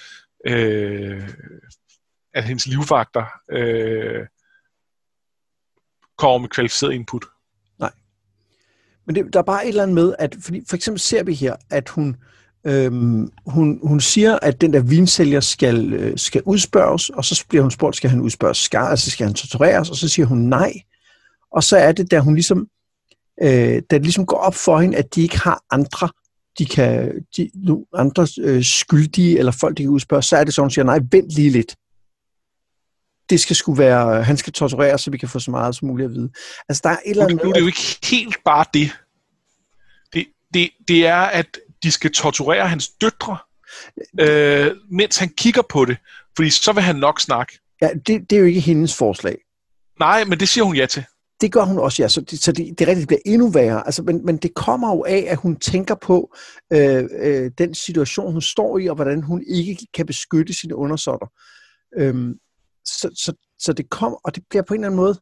[0.46, 1.28] øh,
[2.34, 4.26] at hendes livvagter øh,
[6.18, 7.24] kommer med kvalificeret input.
[7.78, 7.92] Nej.
[9.04, 11.34] Men det, der er bare et eller andet med, at fordi for eksempel ser vi
[11.34, 12.16] her, at hun,
[12.66, 17.62] øhm, hun, hun siger, at den der vinsælger skal, øh, skal udspørges, og så bliver
[17.62, 20.72] hun spurgt, skal han udspørges skar, altså skal han tortureres, og så siger hun nej.
[21.53, 22.68] Og så er det, da hun ligesom,
[23.42, 26.09] øh, da det ligesom går op for hende, at de ikke har andre,
[26.59, 30.55] de kan, de, nu, andre øh, skyldige, eller folk, de kan udspørge, så er det
[30.55, 31.77] så, hun siger, nej, vent lige lidt.
[33.31, 36.07] Det skal skulle være, han skal tortureres, så vi kan få så meget som muligt
[36.07, 36.31] at vide.
[36.68, 37.40] Altså, der er et eller andet...
[37.44, 38.64] Nu er det jo ikke helt bare.
[38.75, 38.90] Det,
[40.55, 41.46] det, det er, at
[41.83, 43.38] de skal torturere hans døtre,
[44.21, 45.97] øh, mens han kigger på det,
[46.37, 47.59] fordi så vil han nok snakke.
[47.83, 49.38] Ja, det, det er jo ikke hendes forslag.
[49.99, 51.05] Nej, men det siger hun ja til.
[51.40, 52.09] Det gør hun også, ja.
[52.09, 53.87] Så det, så det, det rigtigt bliver endnu værre.
[53.87, 56.35] Altså, men, men det kommer jo af, at hun tænker på
[56.73, 61.27] øh, øh, den situation, hun står i, og hvordan hun ikke kan beskytte sine undersåtter.
[61.97, 62.35] Øhm,
[62.85, 65.21] så, så, så det kommer, og det bliver på en eller anden måde,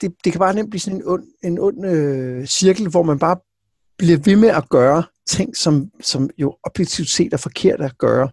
[0.00, 3.18] det, det kan bare nemt blive sådan en ond, en ond øh, cirkel, hvor man
[3.18, 3.36] bare
[3.98, 8.30] bliver ved med at gøre ting, som, som jo objektivt set er forkert at gøre.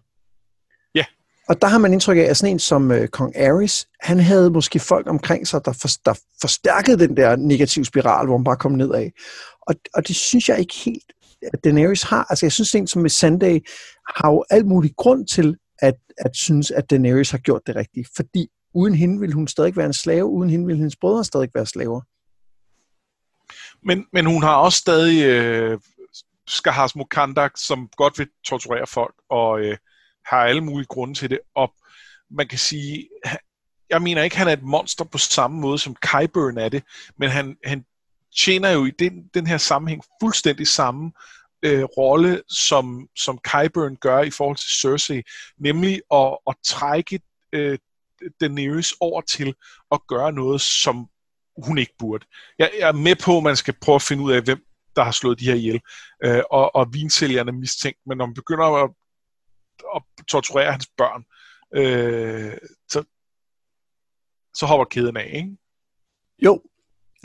[0.94, 1.04] Ja.
[1.48, 4.50] Og der har man indtryk af, at sådan en som øh, Kong Ares, han havde
[4.50, 8.56] måske folk omkring sig, der, for, der forstærkede den der negative spiral, hvor man bare
[8.56, 9.10] kom nedad.
[9.66, 11.12] Og, og det synes jeg ikke helt,
[11.52, 12.26] at Daenerys har.
[12.30, 13.60] Altså jeg synes, en som med Sunday
[14.16, 18.08] har jo alt mulig grund til at, at synes, at Daenerys har gjort det rigtigt.
[18.16, 21.48] Fordi uden hende ville hun stadig være en slave, uden hende ville hendes brødre stadig
[21.54, 22.00] være slaver.
[23.82, 25.78] Men, men hun har også stadig øh,
[26.46, 29.76] Skahas Mokandak, som godt vil torturere folk, og øh,
[30.26, 31.40] har alle mulige grunde til det.
[31.54, 31.74] Og
[32.30, 33.08] man kan sige,
[33.90, 36.82] jeg mener ikke, han er et monster på samme måde, som Kyburn er det,
[37.18, 37.84] men han, han
[38.36, 41.12] tjener jo i den, den her sammenhæng fuldstændig samme
[41.62, 45.22] øh, rolle, som, som Kyburn gør i forhold til Cersei,
[45.58, 47.20] nemlig at, at trække
[47.52, 47.78] øh,
[48.40, 49.54] Daenerys over til
[49.92, 51.08] at gøre noget, som
[51.64, 52.26] hun ikke burde.
[52.58, 55.02] Jeg, jeg er med på, at man skal prøve at finde ud af, hvem der
[55.02, 55.80] har slået de her ihjel,
[56.24, 58.90] øh, og, og vinsælgerne mistænkt, men når man begynder at,
[59.96, 61.24] at torturere hans børn,
[61.74, 63.04] øh, så,
[64.54, 65.56] så hopper kæden af, ikke?
[66.42, 66.62] Jo,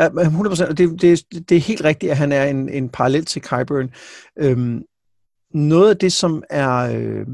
[0.01, 3.93] 100%, det, det, det er helt rigtigt, at han er en, en parallel til Kyburn.
[4.38, 4.84] Øhm,
[5.53, 7.27] noget af det, som er, øh,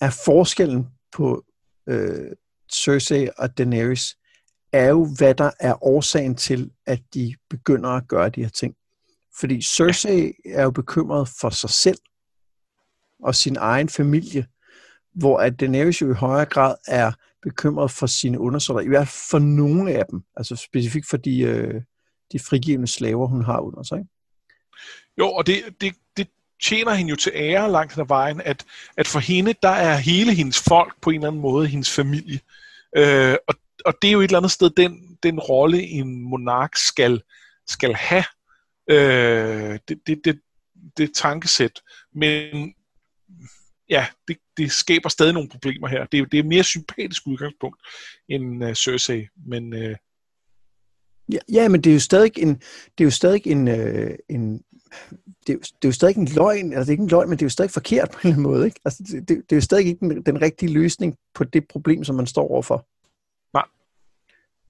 [0.00, 1.44] er forskellen på
[1.86, 2.32] øh,
[2.72, 4.16] Cersei og Daenerys,
[4.72, 8.74] er jo, hvad der er årsagen til, at de begynder at gøre de her ting.
[9.38, 11.98] Fordi Cersei er jo bekymret for sig selv
[13.22, 14.46] og sin egen familie,
[15.14, 17.12] hvor at Daenerys jo i højere grad er
[17.42, 21.40] bekymret for sine undersåtter, i hvert fald for nogle af dem, altså specifikt for de,
[21.40, 21.82] øh,
[22.32, 23.98] de frigivende slaver, hun har under sig.
[23.98, 24.10] Ikke?
[25.18, 26.28] Jo, og det, det, det
[26.62, 28.64] tjener hende jo til ære langt ad vejen, at,
[28.96, 32.40] at for hende, der er hele hendes folk på en eller anden måde hendes familie.
[32.96, 36.76] Øh, og, og det er jo et eller andet sted den, den rolle, en monark
[36.76, 37.22] skal,
[37.66, 38.24] skal have.
[38.88, 40.40] Øh, det, det, det,
[40.96, 41.80] det tankesæt.
[42.14, 42.74] Men
[43.90, 46.06] ja, det, det skaber stadig nogle problemer her.
[46.06, 47.82] Det er, det er mere sympatisk udgangspunkt
[48.28, 49.72] end uh, Cersei, men...
[49.72, 49.94] Uh...
[51.32, 52.54] Ja, ja, men det er jo stadig en,
[52.98, 54.62] det er jo stadig en, øh, en
[55.46, 57.38] det, er, det er jo stadig en løgn, altså det er ikke en løgn, men
[57.38, 58.80] det er jo stadig forkert på en eller anden måde, ikke?
[58.84, 62.04] Altså det, det, det er jo stadig ikke den, den rigtige løsning på det problem,
[62.04, 62.86] som man står overfor.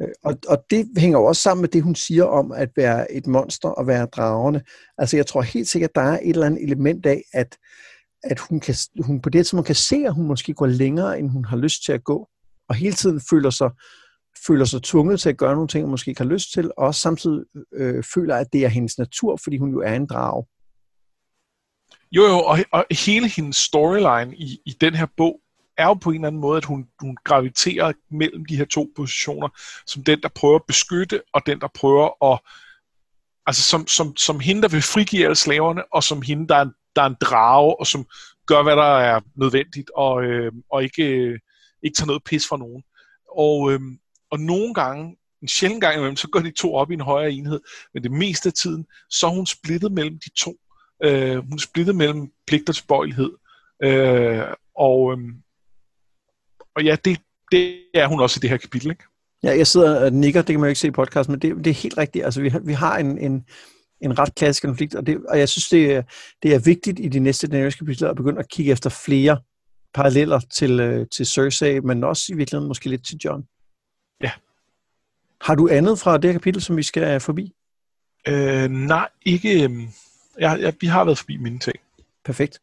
[0.02, 3.12] Øh, og, og det hænger jo også sammen med det, hun siger om at være
[3.12, 4.62] et monster og være dragerne.
[4.98, 7.56] Altså jeg tror helt sikkert, der er et eller andet element af, at
[8.22, 11.30] at hun, kan, hun på det tidspunkt kan se, at hun måske går længere, end
[11.30, 12.28] hun har lyst til at gå,
[12.68, 13.70] og hele tiden føler sig,
[14.46, 16.86] føler sig tvunget til at gøre nogle ting, hun måske ikke har lyst til, og
[16.86, 20.46] også samtidig øh, føler, at det er hendes natur, fordi hun jo er en drag.
[22.12, 25.40] Jo, jo, og, og hele hendes storyline i, i den her bog
[25.80, 28.92] er jo på en eller anden måde, at hun, hun graviterer mellem de her to
[28.96, 29.48] positioner,
[29.86, 32.40] som den, der prøver at beskytte, og den, der prøver at
[33.46, 36.66] altså som, som, som hende, der vil frigive alle slaverne, og som hende, der er,
[36.96, 38.06] der er en drage, og som
[38.46, 41.38] gør, hvad der er nødvendigt, og, øh, og ikke, øh,
[41.82, 42.82] ikke tager noget pis fra nogen.
[43.36, 43.80] Og, øh,
[44.30, 47.32] og nogle gange, en sjældent gang imellem, så går de to op i en højere
[47.32, 47.60] enhed,
[47.94, 50.56] men det meste af tiden, så er hun splittet mellem de to.
[51.04, 53.32] Øh, hun er splittet mellem pligt og tilbøjelighed.
[53.82, 54.42] Øh,
[54.76, 55.18] og, øh,
[56.76, 57.18] og ja, det,
[57.52, 59.04] det er hun også i det her kapitel, ikke?
[59.42, 61.56] Ja, jeg sidder og nikker, det kan man jo ikke se i podcast, men det,
[61.56, 62.24] det er helt rigtigt.
[62.24, 63.44] Altså, vi har, vi har en, en,
[64.00, 66.02] en ret klassisk konflikt, og, det, og jeg synes, det er,
[66.42, 69.40] det er vigtigt i de næste Daenerys kapitler at begynde at kigge efter flere
[69.94, 73.42] paralleller til, øh, til Cersei, men også i virkeligheden måske lidt til John.
[74.22, 74.30] Ja.
[75.40, 77.52] Har du andet fra det her kapitel, som vi skal forbi?
[78.28, 79.64] Øh, nej, ikke.
[79.64, 79.88] Øhm,
[80.40, 81.76] ja, ja, vi har været forbi mine ting.
[82.24, 82.60] Perfekt.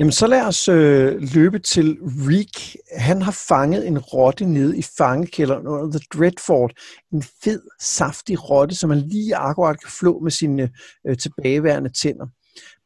[0.00, 2.76] Jamen, så lad os øh, løbe til Reek.
[2.96, 6.72] Han har fanget en rotte nede i fangekælderen under The Dreadfort.
[7.12, 10.70] En fed, saftig rotte, som han lige akkurat kan flå med sine
[11.06, 12.26] øh, tilbageværende tænder.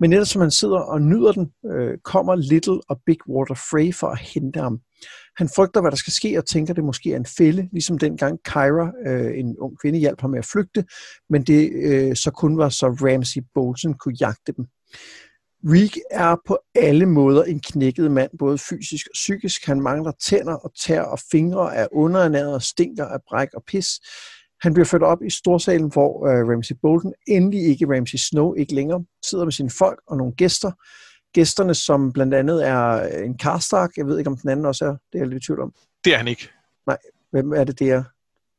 [0.01, 3.95] Men netop som han sidder og nyder den, øh, kommer Little og Big Water Frey
[3.95, 4.79] for at hente ham.
[5.37, 8.39] Han frygter, hvad der skal ske, og tænker, det måske er en fælde, ligesom dengang
[8.45, 10.85] Kyra, øh, en ung kvinde, hjalp ham med at flygte,
[11.31, 14.67] men det øh, så kun var så Ramsey Bolton kunne jagte dem.
[15.67, 19.67] Reek er på alle måder en knækket mand, både fysisk og psykisk.
[19.67, 23.89] Han mangler tænder og tær og fingre, er underernæret og stinker af bræk og pis.
[24.63, 28.75] Han bliver ført op i storsalen, hvor uh, Ramsey Bolton, endelig ikke Ramsey Snow, ikke
[28.75, 30.73] længere, sidder med sine folk og nogle gæster.
[31.35, 33.91] Gæsterne, som blandt andet er en Karstark.
[33.97, 34.91] Jeg ved ikke, om den anden også er.
[34.91, 35.75] Det er jeg lidt i tvivl om.
[36.05, 36.49] Det er han ikke.
[36.87, 36.99] Nej,
[37.31, 38.05] hvem er det, det er?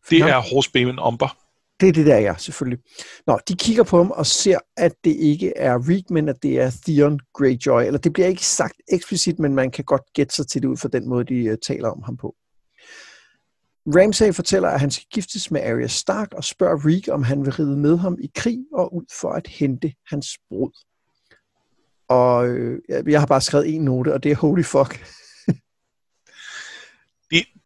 [0.10, 1.45] Det er Horsebamen Umber.
[1.80, 2.80] Det er det der, ja, selvfølgelig.
[3.28, 6.60] Nå, de kigger på ham og ser, at det ikke er Reek, men at det
[6.60, 7.82] er Theon Greyjoy.
[7.82, 10.78] Eller det bliver ikke sagt eksplicit, men man kan godt gætte sig til det ud
[10.78, 12.36] fra den måde, de uh, taler om ham på.
[13.88, 17.54] Ramsay fortæller, at han skal giftes med Arya Stark og spørger Reek, om han vil
[17.54, 20.72] ride med ham i krig og ud for at hente hans brud.
[22.10, 25.06] Og øh, jeg har bare skrevet en note, og det er holy fuck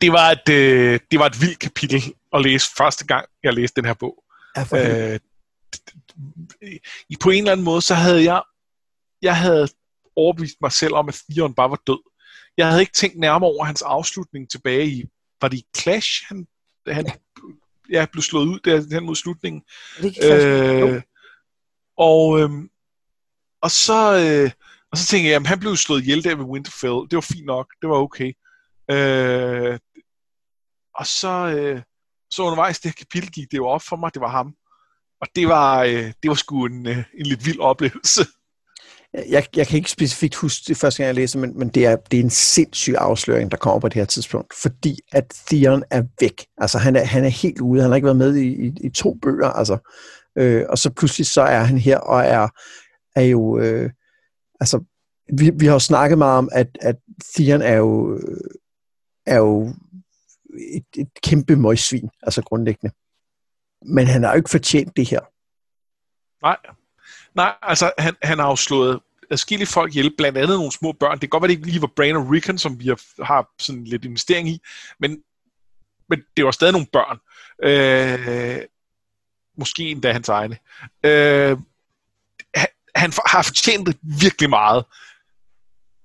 [0.02, 3.82] det, var et, øh, det var et vildt kapitel at læse første gang, jeg læste
[3.82, 4.24] den her bog.
[4.56, 5.20] Ja, øh,
[7.22, 8.42] på en eller anden måde, så havde jeg,
[9.22, 9.68] jeg havde
[10.16, 12.00] overbevist mig selv om, at Theon bare var død.
[12.58, 15.04] Jeg havde ikke tænkt nærmere over hans afslutning tilbage i,
[15.42, 16.48] var det i Clash, han,
[16.88, 17.06] han
[17.92, 18.06] ja.
[18.12, 19.62] blev slået ud der, den mod slutningen.
[20.24, 21.02] Øh,
[21.98, 22.50] og, øh,
[23.62, 24.52] og så, øh,
[24.92, 27.08] og så tænkte jeg, at han blev slået ihjel der ved Winterfell.
[27.10, 27.74] Det var fint nok.
[27.82, 28.34] Det var okay.
[28.92, 29.80] Øh,
[31.00, 31.82] og så, øh,
[32.32, 34.54] så undervejs det her kapitel gik det jo op for mig, det var ham.
[35.22, 38.26] Og det var, øh, det var sgu en, øh, en lidt vild oplevelse.
[39.14, 41.96] Jeg, jeg kan ikke specifikt huske det første gang, jeg læste, men, men det, er,
[41.96, 46.04] det er en sindssyg afsløring, der kommer på det her tidspunkt, fordi at Theon er
[46.22, 46.46] væk.
[46.58, 47.82] Altså, han er, han er helt ude.
[47.82, 49.78] Han har ikke været med i, i, i to bøger, altså.
[50.38, 52.48] Øh, og så pludselig så er han her og er,
[53.16, 53.60] er jo...
[53.60, 53.90] Øh,
[54.60, 54.84] altså,
[55.38, 56.96] vi, vi har jo snakket meget om, at, at
[57.36, 58.38] Theon er jo, øh,
[59.26, 59.74] er jo
[60.54, 62.96] et, et kæmpe møgsvin, altså grundlæggende.
[63.82, 65.20] Men han har jo ikke fortjent det her.
[66.42, 66.58] Nej,
[67.36, 69.00] Nej altså han, han har jo slået
[69.32, 71.12] adskillige folk ihjel, blandt andet nogle små børn.
[71.12, 73.50] Det kan godt være, det ikke lige var Brain og Rickon, som vi har, har
[73.60, 74.62] sådan lidt investering i,
[75.00, 75.24] men,
[76.10, 77.20] men det var stadig nogle børn.
[77.64, 78.66] Øh,
[79.58, 80.58] måske endda hans egne.
[81.04, 81.58] Øh,
[82.56, 84.86] han, han har fortjent virkelig meget,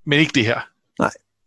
[0.07, 0.61] men ikke det her.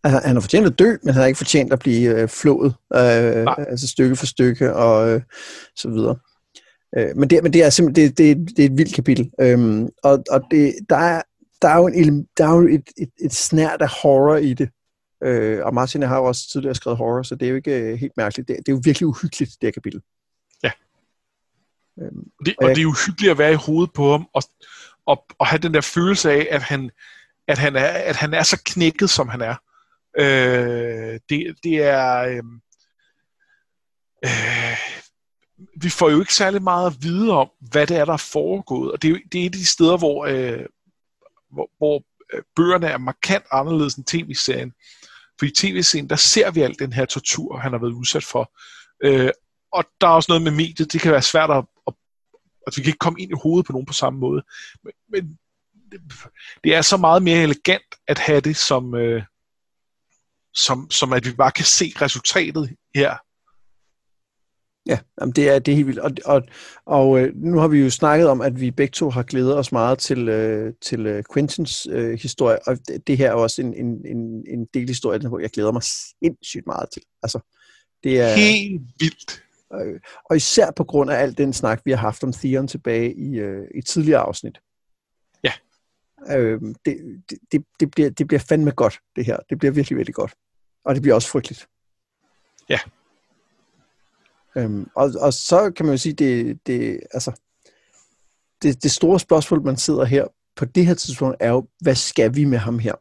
[0.07, 2.73] Altså, han har fortjent at dø, men han har ikke fortjent at blive øh, flået,
[2.95, 5.21] øh, altså stykke for stykke og øh,
[5.75, 6.17] så videre.
[6.97, 9.31] Øh, men, det, men det er simpelthen det, det, det er et vildt kapitel.
[9.41, 11.21] Øhm, og og det, der, er,
[11.61, 14.69] der er jo, en, der er jo et, et, et snært af horror i det.
[15.23, 17.97] Øh, og Martin har jo også tidligere skrevet horror, så det er jo ikke øh,
[17.97, 18.47] helt mærkeligt.
[18.47, 20.01] Det, det er jo virkelig uhyggeligt, det her kapitel.
[20.63, 20.71] Ja.
[22.01, 24.43] Øhm, det, og, og jeg, det er uhyggeligt at være i hovedet på ham, og,
[25.05, 26.91] og, og have den der følelse af, at han,
[27.47, 29.55] at han, er, at han er så knækket, som han er.
[30.19, 32.19] Øh, det, det er...
[32.19, 32.43] Øh,
[34.25, 34.77] øh,
[35.81, 38.91] vi får jo ikke særlig meget at vide om, hvad det er, der er foregået.
[38.91, 40.65] Og det er, det er et af de steder, hvor, øh,
[41.51, 42.03] hvor, hvor
[42.33, 44.73] øh, bøgerne er markant anderledes end tv-serien.
[45.39, 48.51] For i tv-serien, der ser vi alt den her tortur, han har været udsat for.
[49.03, 49.31] Øh,
[49.71, 51.93] og der er også noget med mediet, det kan være svært at, at,
[52.67, 54.43] at vi kan ikke komme ind i hovedet på nogen på samme måde.
[54.83, 55.37] Men, men
[56.63, 59.23] det er så meget mere elegant at have det som, øh,
[60.65, 63.17] som, som at vi bare kan se resultatet her.
[64.87, 65.99] Ja, jamen det, er, det er helt vildt.
[65.99, 66.43] Og, og,
[66.85, 69.71] og øh, nu har vi jo snakket om, at vi begge to har glædet os
[69.71, 73.73] meget til, øh, til øh, Quentins øh, historie, og det, det her er også en,
[73.73, 77.01] en, en, en del historie, hvor jeg glæder mig sindssygt meget til.
[77.23, 77.39] Altså,
[78.03, 79.43] det er, Helt vildt.
[79.73, 79.99] Øh,
[80.29, 83.39] og især på grund af al den snak, vi har haft om Theon tilbage i,
[83.39, 84.59] øh, i tidligere afsnit.
[85.43, 85.51] Ja.
[86.29, 86.97] Øh, det,
[87.51, 89.37] det, det, bliver, det bliver fandme godt, det her.
[89.49, 90.33] Det bliver virkelig, virkelig godt.
[90.87, 91.69] Og det bliver også frygteligt.
[92.69, 92.79] Ja.
[94.55, 97.31] Øhm, og, og så kan man jo sige, det, det, altså,
[98.61, 102.35] det, det store spørgsmål, man sidder her på det her tidspunkt, er jo, hvad skal
[102.35, 102.95] vi med ham her?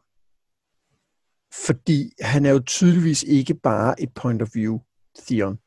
[1.65, 4.79] Fordi han er jo tydeligvis ikke bare et point of view,
[5.27, 5.59] Theon.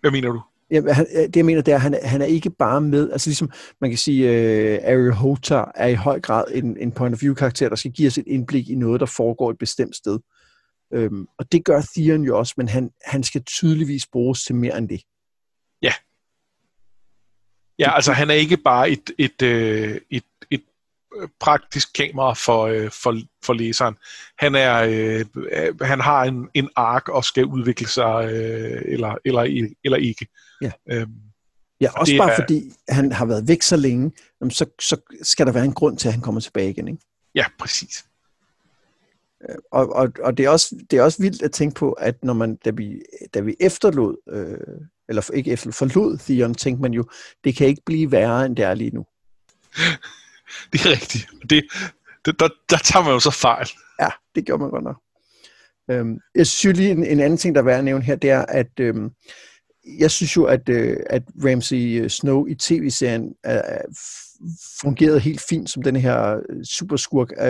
[0.00, 0.42] Hvad mener du?
[0.70, 3.12] Ja, han, øh, det jeg mener, det er, at han, han er ikke bare med,
[3.12, 3.50] altså ligesom
[3.80, 7.34] man kan sige, uh, Ariel Hotar er i høj grad en, en point of view
[7.34, 10.18] karakter, der skal give os et indblik i noget, der foregår et bestemt sted.
[10.92, 14.78] Øhm, og det gør Theon jo også, men han, han skal tydeligvis bruges til mere
[14.78, 15.02] end det.
[15.82, 15.92] Ja.
[17.78, 20.62] Ja, altså han er ikke bare et, et, øh, et, et,
[21.20, 23.96] et praktisk kamera for, for, for læseren.
[24.38, 29.68] Han er øh, han har en, en ark og skal udvikle sig øh, eller, eller,
[29.84, 30.26] eller ikke.
[30.62, 30.70] Ja.
[30.90, 31.12] Øhm,
[31.80, 34.12] ja, også bare er, fordi han har været væk så længe,
[34.50, 36.88] så, så skal der være en grund til, at han kommer tilbage igen.
[36.88, 37.02] Ikke?
[37.34, 38.04] Ja, præcis.
[39.48, 42.24] Øh, og, og, og det, er også, det er også vildt at tænke på, at
[42.24, 43.02] når man, da vi,
[43.34, 47.04] da vi efterlod, øh, eller ikke efter, forlod Theon, tænkte man jo,
[47.44, 49.06] det kan ikke blive værre, end det er lige nu.
[50.72, 51.28] det er rigtigt.
[51.50, 51.64] Det,
[52.24, 53.68] det, der, der tager man jo så fejl.
[54.00, 55.00] Ja, det gjorde man godt nok.
[55.90, 58.30] Øhm, jeg synes lige, en, en anden ting, der er værd at nævne her, det
[58.30, 59.10] er, at øhm,
[59.98, 63.60] jeg synes jo, at, øh, at Ramsey øh, Snow i tv-serien øh,
[64.80, 67.32] fungerede helt fint som den her øh, superskurk.
[67.40, 67.46] Øh,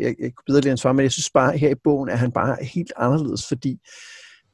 [0.00, 2.16] jeg, jeg kunne bedre lide hans far, men jeg synes bare, her i bogen er
[2.16, 3.78] han bare helt anderledes, fordi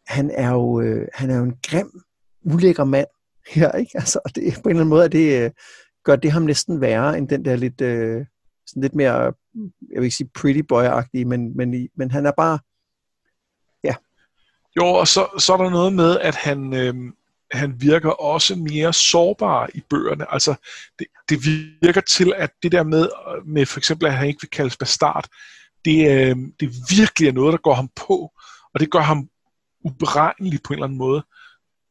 [0.06, 2.00] han er jo, øh, han er jo en grim,
[2.44, 3.06] ulækker mand
[3.48, 3.90] her, ikke?
[3.94, 5.50] Altså, det, på en eller anden måde er det, øh,
[6.04, 8.26] gør det ham næsten værre end den der lidt, øh,
[8.66, 12.58] sådan lidt mere, jeg vil ikke sige pretty boy-agtige, men, men, men han er bare,
[13.84, 13.94] ja.
[14.76, 16.94] Jo, og så, så er der noget med, at han, øh,
[17.52, 20.32] han virker også mere sårbar i bøgerne.
[20.32, 20.54] Altså,
[20.98, 21.38] det, det
[21.82, 23.08] virker til, at det der med,
[23.46, 25.28] med for eksempel, at han ikke vil kaldes bastard,
[25.84, 28.32] det, øh, det virkelig er noget, der går ham på,
[28.74, 29.28] og det gør ham
[29.84, 31.24] uberegnelig på en eller anden måde.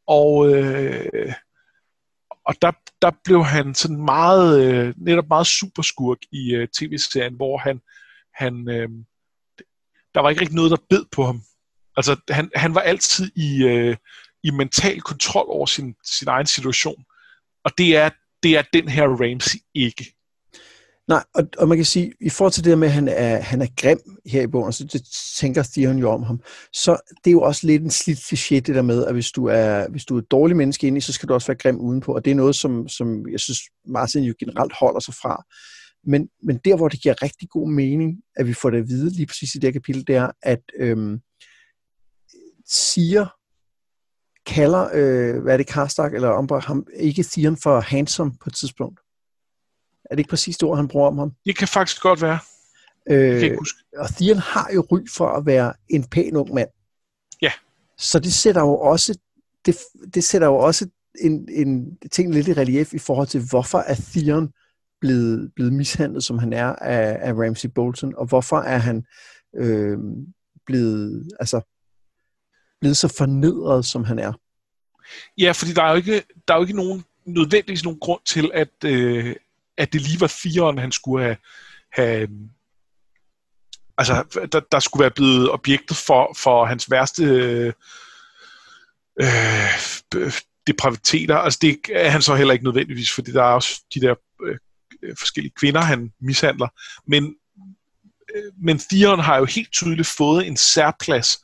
[0.07, 1.34] Og, øh,
[2.45, 7.57] og der, der blev han sådan meget, øh, netop meget superskurk i øh, tv-serien, hvor
[7.57, 7.82] han,
[8.34, 8.89] han øh,
[10.16, 11.41] der var ikke rigtig noget, der bed på ham.
[11.97, 13.95] Altså, han, han var altid i, øh,
[14.43, 17.03] i mental kontrol over sin, sin egen situation.
[17.65, 18.09] Og det er,
[18.43, 20.05] det er den her Ramsey ikke.
[21.07, 23.61] Nej, og, og man kan sige, i forhold til det med, at han er, han
[23.61, 25.01] er grim her i bogen, så det
[25.39, 26.41] tænker Theon jo om ham,
[26.73, 29.45] så det er jo også lidt en slidt kliché, det der med, at hvis du
[29.45, 31.79] er, hvis du er et dårligt menneske inde i, så skal du også være grim
[31.79, 35.43] udenpå, og det er noget, som, som jeg synes, Martin jo generelt holder sig fra.
[36.03, 39.09] Men, men der, hvor det giver rigtig god mening, at vi får det at vide
[39.09, 41.19] lige præcis i det her kapitel, det er, at øhm,
[42.67, 43.27] siger
[44.45, 48.55] kalder, øh, hvad er det, Karstark eller Umbra, ham, ikke Theon for handsome på et
[48.55, 48.99] tidspunkt.
[50.05, 51.31] Er det ikke præcis det ord, han bruger om ham?
[51.45, 52.39] Det kan faktisk godt være.
[53.09, 53.57] Øh.
[53.97, 56.69] Og Theon har jo ry for at være en pæn ung mand.
[57.41, 57.51] Ja.
[57.97, 59.19] Så det sætter jo også,
[59.65, 59.77] det,
[60.13, 60.89] det sætter jo også
[61.21, 64.53] en, en ting lidt i relief i forhold til, hvorfor er Theon
[65.01, 69.05] blevet, blevet mishandlet, som han er af, af Ramsey Bolton, og hvorfor er han
[69.55, 69.97] øh,
[70.65, 71.61] blevet, altså,
[72.82, 74.34] blevet så fornedret, som han er.
[75.38, 78.51] Ja, fordi der er jo ikke, der er jo ikke nogen, nødvendigvis nogen grund til,
[78.53, 79.36] at, øh,
[79.77, 81.38] at det lige var firen, han skulle have,
[81.91, 82.29] have øh,
[83.97, 87.73] altså, der, der skulle være blevet objektet for, for hans værste øh,
[89.21, 90.34] øh,
[90.67, 91.38] depraviteter.
[91.38, 94.15] Altså, det er han så heller ikke nødvendigvis, fordi der er også de der
[94.45, 94.57] øh,
[95.03, 96.67] øh forskellige kvinder, han mishandler.
[97.07, 97.36] Men,
[98.36, 101.38] øh, men Theon har jo helt tydeligt fået en særplads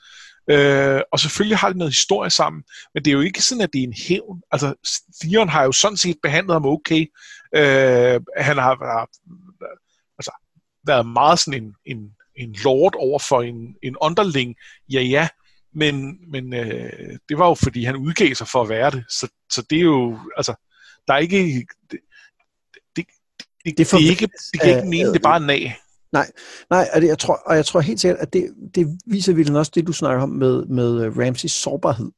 [0.49, 3.73] Øh, og selvfølgelig har de noget historie sammen, men det er jo ikke sådan, at
[3.73, 4.41] det er en hævn.
[4.51, 4.73] Altså,
[5.21, 7.05] Theon har jo sådan set behandlet ham okay.
[7.55, 9.09] Øh, han har, har
[10.17, 10.31] altså,
[10.85, 14.55] været meget sådan en, en, en lord over for en, en underling.
[14.93, 15.27] Ja, ja,
[15.73, 19.05] men, men øh, det var jo fordi, han udgav sig for at være det.
[19.09, 20.53] Så, så det er jo, altså,
[21.07, 21.37] der er ikke...
[21.37, 21.99] Det, det,
[22.95, 23.05] det,
[23.65, 25.77] det, det, er ikke, det giver ikke mening, det er bare nag.
[26.11, 26.31] Nej,
[26.69, 29.59] nej og, det, jeg tror, og jeg tror helt sikkert, at det, det viser virkelig
[29.59, 32.11] også det, du snakker om med, med øh, Ramseys sårbarhed.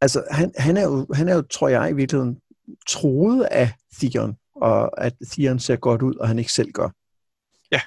[0.00, 2.38] Altså, han, han, er jo, han er jo, tror jeg, i virkeligheden
[2.88, 6.88] troet af Theon, og at Theon ser godt ud, og han ikke selv gør.
[7.72, 7.80] Ja.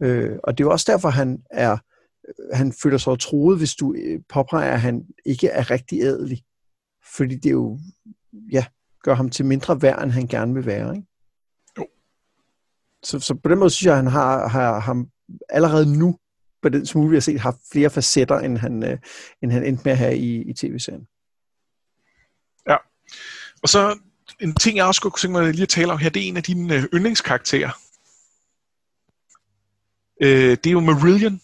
[0.00, 1.76] Øh, og det er jo også derfor, han er
[2.52, 6.42] han føler sig troet, hvis du øh, påpeger, at han ikke er rigtig ædelig.
[7.16, 7.78] Fordi det jo,
[8.52, 8.64] ja,
[9.02, 10.96] gør ham til mindre værd, end han gerne vil være.
[10.96, 11.08] Ikke?
[13.02, 15.08] Så, så på den måde synes jeg, at han har, har ham
[15.48, 16.18] allerede nu,
[16.62, 18.98] på den smule, vi har set, har flere facetter, end han, øh,
[19.42, 21.06] end han endte med at have i, i tv-serien.
[22.68, 22.76] Ja.
[23.62, 23.98] Og så
[24.40, 26.36] en ting, jeg også skulle tænke mig lige at tale om her, det er en
[26.36, 27.70] af dine øh, yndlingskarakterer.
[30.22, 31.40] Øh, det er jo Marillion.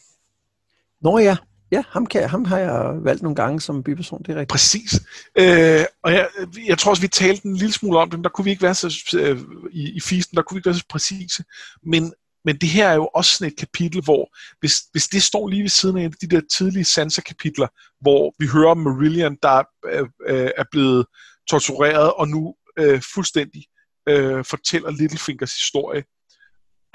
[1.01, 1.37] Nå ja,
[1.73, 4.51] ja ham, kan, ham har jeg valgt nogle gange som biperson, det er rigtigt.
[4.51, 5.01] Præcis.
[5.39, 6.29] Øh, og jeg,
[6.67, 8.63] jeg tror også, vi talte en lille smule om det, men der kunne vi ikke
[8.63, 9.41] være så, øh,
[9.71, 11.45] i, i fisten, der kunne vi ikke være så præcise.
[11.87, 12.13] Men,
[12.45, 15.63] men det her er jo også sådan et kapitel, hvor hvis, hvis det står lige
[15.63, 17.69] ved siden af de der tidlige Sansa-kapitler,
[18.01, 21.07] hvor vi hører om Marillion, der øh, øh, er blevet
[21.51, 23.65] tortureret, og nu øh, fuldstændig
[24.09, 26.05] øh, fortæller Littlefingers historie,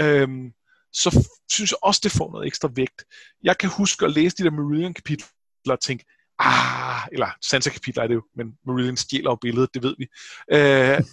[0.01, 0.27] øh,
[0.93, 3.03] så synes jeg også, det får noget ekstra vægt.
[3.43, 5.27] Jeg kan huske at læse de der Marillion-kapitler
[5.69, 6.05] og tænke,
[6.39, 10.07] ah, eller Sansa-kapitler er det jo, men Marillion stjæler jo billedet, det ved vi.
[10.51, 10.57] Øh,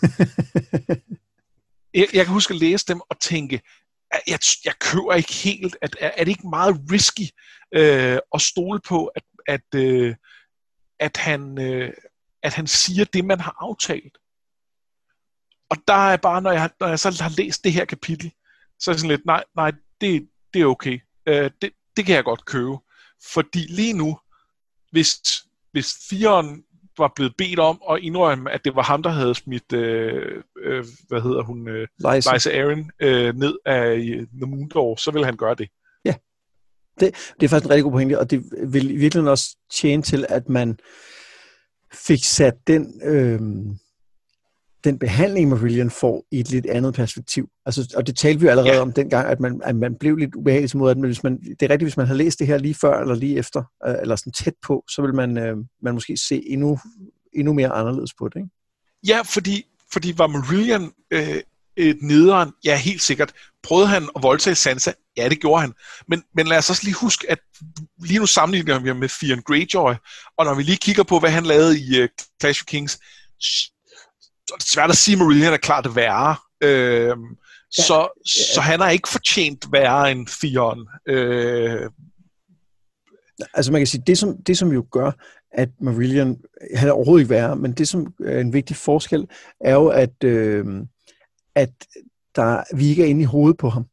[2.00, 3.60] jeg, jeg kan huske at læse dem og tænke,
[4.26, 7.26] jeg, jeg køber ikke helt, at er, er det ikke meget risky
[7.74, 10.14] øh, at stole på, at, at, øh,
[11.00, 11.92] at, han, øh,
[12.42, 14.18] at han siger det, man har aftalt.
[15.70, 18.32] Og der er bare, når jeg, når jeg så har læst det her kapitel,
[18.80, 20.98] så er det sådan lidt, nej, nej, det, det er okay.
[21.26, 22.76] Øh, det, det kan jeg godt købe.
[23.32, 24.18] Fordi lige nu,
[24.90, 25.20] hvis,
[25.72, 26.64] hvis firen
[26.98, 30.84] var blevet bedt om at indrømme, at det var ham, der havde smidt, øh, øh,
[31.08, 32.32] hvad hedder hun, øh, Liza.
[32.32, 33.96] Liza Aaron øh, ned af
[34.32, 35.68] The Moondor, så ville han gøre det.
[36.04, 36.14] Ja,
[37.00, 40.26] det, det er faktisk en rigtig god pointe, og det vil virkelig også tjene til,
[40.28, 40.78] at man
[41.92, 43.00] fik sat den...
[43.04, 43.40] Øh,
[44.84, 47.48] den behandling, Marillion får i et lidt andet perspektiv.
[47.66, 48.80] Altså, og det talte vi jo allerede ja.
[48.80, 51.62] om dengang, at man, at man blev lidt ubehagelig mod, at man, hvis man, det
[51.62, 54.16] er rigtigt, hvis man har læst det her lige før eller lige efter, øh, eller
[54.16, 56.78] sådan tæt på, så vil man, øh, man måske se endnu,
[57.32, 58.36] endnu mere anderledes på det.
[58.36, 58.48] Ikke?
[59.06, 61.40] Ja, fordi, fordi var Marillion øh,
[61.76, 62.52] et nederen?
[62.64, 63.32] Ja, helt sikkert.
[63.62, 64.92] Prøvede han at voldtage Sansa?
[65.16, 65.72] Ja, det gjorde han.
[66.08, 67.38] Men, men lad os også lige huske, at
[68.02, 69.94] lige nu sammenligner vi med Theon Greyjoy,
[70.38, 72.08] og når vi lige kigger på, hvad han lavede i uh,
[72.40, 72.98] Clash of Kings,
[74.51, 76.36] så er det svært at sige, at Marillion er klart værre.
[76.61, 77.14] Øh, ja,
[77.70, 78.55] så, ja.
[78.55, 80.88] så han har ikke fortjent værre end Theon.
[81.07, 81.90] Øh,
[83.55, 85.11] altså man kan sige, det som, det som jo gør,
[85.53, 86.36] at Marillion,
[86.74, 89.28] han er overhovedet ikke værre, men det som er en vigtig forskel,
[89.61, 90.66] er jo, at, øh,
[91.55, 91.70] at
[92.36, 93.86] der, vi ikke er inde i hovedet på ham.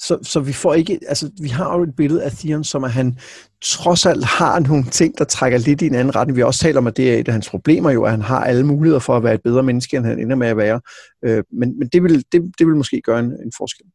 [0.00, 2.90] Så, så vi får ikke, altså vi har jo et billede af Theon, som at
[2.90, 3.18] han
[3.62, 6.36] trods alt har nogle ting, der trækker lidt i en anden retning.
[6.36, 8.22] Vi har også talt om, at det er et af hans problemer jo, at han
[8.22, 10.80] har alle muligheder for at være et bedre menneske, end han ender med at være.
[11.24, 13.86] Øh, men men det, vil, det, det vil måske gøre en, en forskel.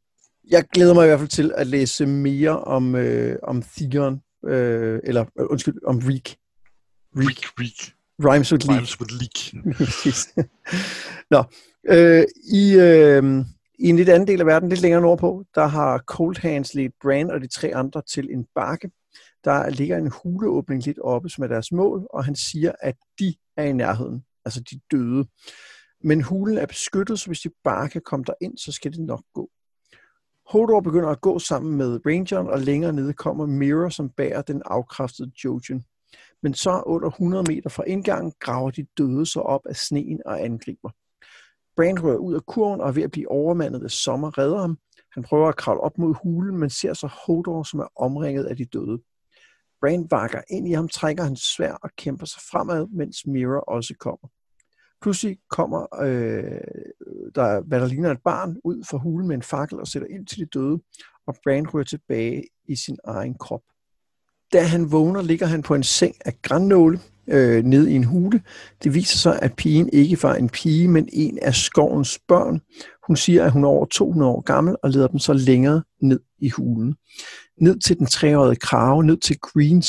[0.50, 5.00] Jeg glæder mig i hvert fald til at læse mere om, øh, om Theon, øh,
[5.04, 6.36] eller øh, undskyld, om Reek.
[7.18, 7.94] Reek, Reek.
[8.24, 8.78] Rhymes with Leak.
[8.78, 10.48] Rhymes with Leak.
[11.32, 11.44] Nå,
[11.90, 12.76] øh, i...
[12.76, 13.46] Øh,
[13.80, 16.94] i en lidt anden del af verden, lidt længere nordpå, der har Cold Hands ledt
[17.02, 18.92] Brand og de tre andre til en bakke.
[19.44, 23.36] Der ligger en huleåbning lidt oppe, som er deres mål, og han siger, at de
[23.58, 25.26] er i nærheden, altså de døde.
[26.04, 29.00] Men hulen er beskyttet, så hvis de bare kan komme der ind, så skal det
[29.00, 29.50] nok gå.
[30.46, 34.62] Hodor begynder at gå sammen med Rangeren, og længere nede kommer Mirror, som bærer den
[34.66, 35.86] afkræftede Jojen.
[36.44, 40.44] Men så under 100 meter fra indgangen graver de døde sig op af sneen og
[40.44, 40.90] angriber.
[41.76, 44.78] Brand rører ud af kurven og er ved at blive overmandet af sommer redder ham.
[45.14, 48.58] Han prøver at kravle op mod hulen, men ser så Hodor, som er omringet af
[48.58, 49.02] de døde.
[49.82, 53.94] Brand vakker ind i ham, trækker hans svær og kæmper sig fremad, mens Mira også
[54.00, 54.28] kommer.
[55.02, 56.62] Pludselig kommer øh,
[57.36, 60.28] der, hvad der ligner et barn, ud fra hulen med en fakkel og sætter ind
[60.28, 60.80] til de døde,
[61.28, 63.62] og Brand rører tilbage i sin egen krop.
[64.54, 68.42] Da han vågner, ligger han på en seng af grænnåle, øh, ned i en hule.
[68.84, 72.62] Det viser sig, at pigen ikke var en pige, men en af skovens børn.
[73.08, 76.20] Hun siger, at hun er over 200 år gammel og leder dem så længere ned
[76.40, 76.96] i hulen.
[77.62, 79.82] Ned til den treårige krave, ned til Green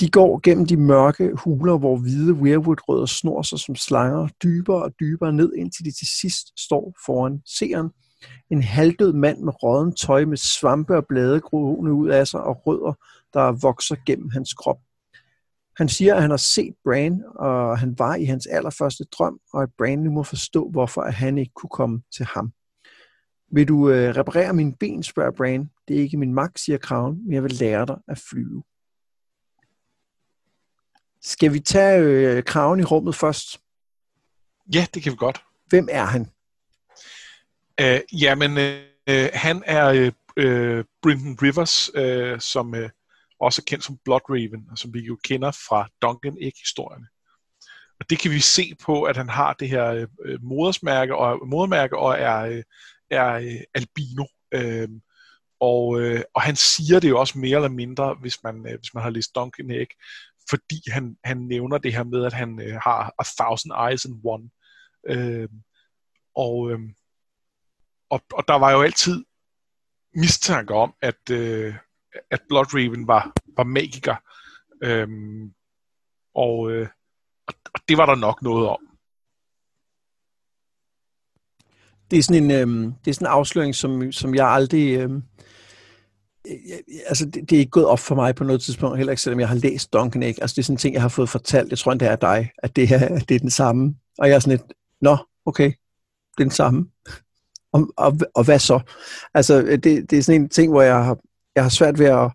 [0.00, 4.92] De går gennem de mørke huler, hvor hvide weirwood-rødder snor sig som slanger dybere og
[5.00, 7.90] dybere ned, indtil de til sidst står foran seeren.
[8.50, 12.66] En halvdød mand med rådden tøj med svampe og blade groende ud af sig og
[12.66, 12.92] rødder,
[13.32, 14.78] der vokser gennem hans krop.
[15.78, 19.62] Han siger, at han har set Bran, og han var i hans allerførste drøm, og
[19.62, 22.52] at Bran nu må forstå, hvorfor at han ikke kunne komme til ham.
[23.52, 25.70] Vil du øh, reparere mine ben, spørger Bran.
[25.88, 28.62] Det er ikke min magt, siger kraven, men jeg vil lære dig at flyve.
[31.22, 33.60] Skal vi tage øh, kraven i rummet først?
[34.74, 35.44] Ja, det kan vi godt.
[35.66, 36.26] hvem er han?
[37.82, 38.50] Uh, jamen,
[39.10, 42.88] uh, han er uh, Brendan Rivers, uh, som uh,
[43.40, 47.06] også kendt som Blood Raven, og som vi jo kender fra Duncan Egg-historierne.
[48.00, 51.98] Og det kan vi se på, at han har det her øh, modersmærke og, modermærke
[51.98, 52.62] og er, øh,
[53.10, 54.24] er øh, albino.
[54.56, 55.00] Uh,
[55.60, 58.94] og, øh, og han siger det jo også mere eller mindre, hvis man, øh, hvis
[58.94, 59.88] man har læst Duncan Egg,
[60.50, 64.20] fordi han, han nævner det her med, at han øh, har a thousand eyes in
[64.24, 64.50] one.
[65.08, 65.48] Øh,
[66.34, 66.80] og, øh,
[68.10, 69.24] og, og der var jo altid
[70.14, 71.74] mistanke om, at, øh,
[72.30, 74.16] at Bloodraven var, var magiker.
[74.82, 75.52] Øhm,
[76.34, 76.88] og, øh,
[77.46, 78.78] og det var der nok noget om.
[82.10, 84.98] Det er sådan en, øh, det er sådan en afsløring, som, som jeg aldrig...
[84.98, 85.10] Øh,
[87.06, 89.40] altså, det, det er ikke gået op for mig på noget tidspunkt, heller ikke selvom
[89.40, 90.42] jeg har læst Duncan Egg.
[90.42, 91.70] Altså, det er sådan en ting, jeg har fået fortalt.
[91.70, 93.94] Jeg tror, det er dig, at det, er, at det er den samme.
[94.18, 95.16] Og jeg er sådan lidt, nå,
[95.46, 95.72] okay,
[96.36, 96.86] det er den samme.
[97.72, 98.80] Og, og, og hvad så?
[99.34, 101.18] Altså, det, det er sådan en ting, hvor jeg har,
[101.58, 102.30] jeg har svært ved at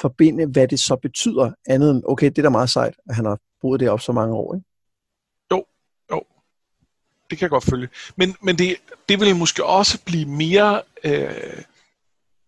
[0.00, 3.24] forbinde, hvad det så betyder, andet end, okay, det er da meget sejt, at han
[3.24, 4.66] har boet det op så mange år, ikke?
[5.52, 5.64] Jo,
[6.10, 6.22] jo.
[7.30, 7.88] Det kan jeg godt følge.
[8.16, 8.76] Men, men det,
[9.08, 10.82] det ville måske også blive mere...
[11.04, 11.62] Øh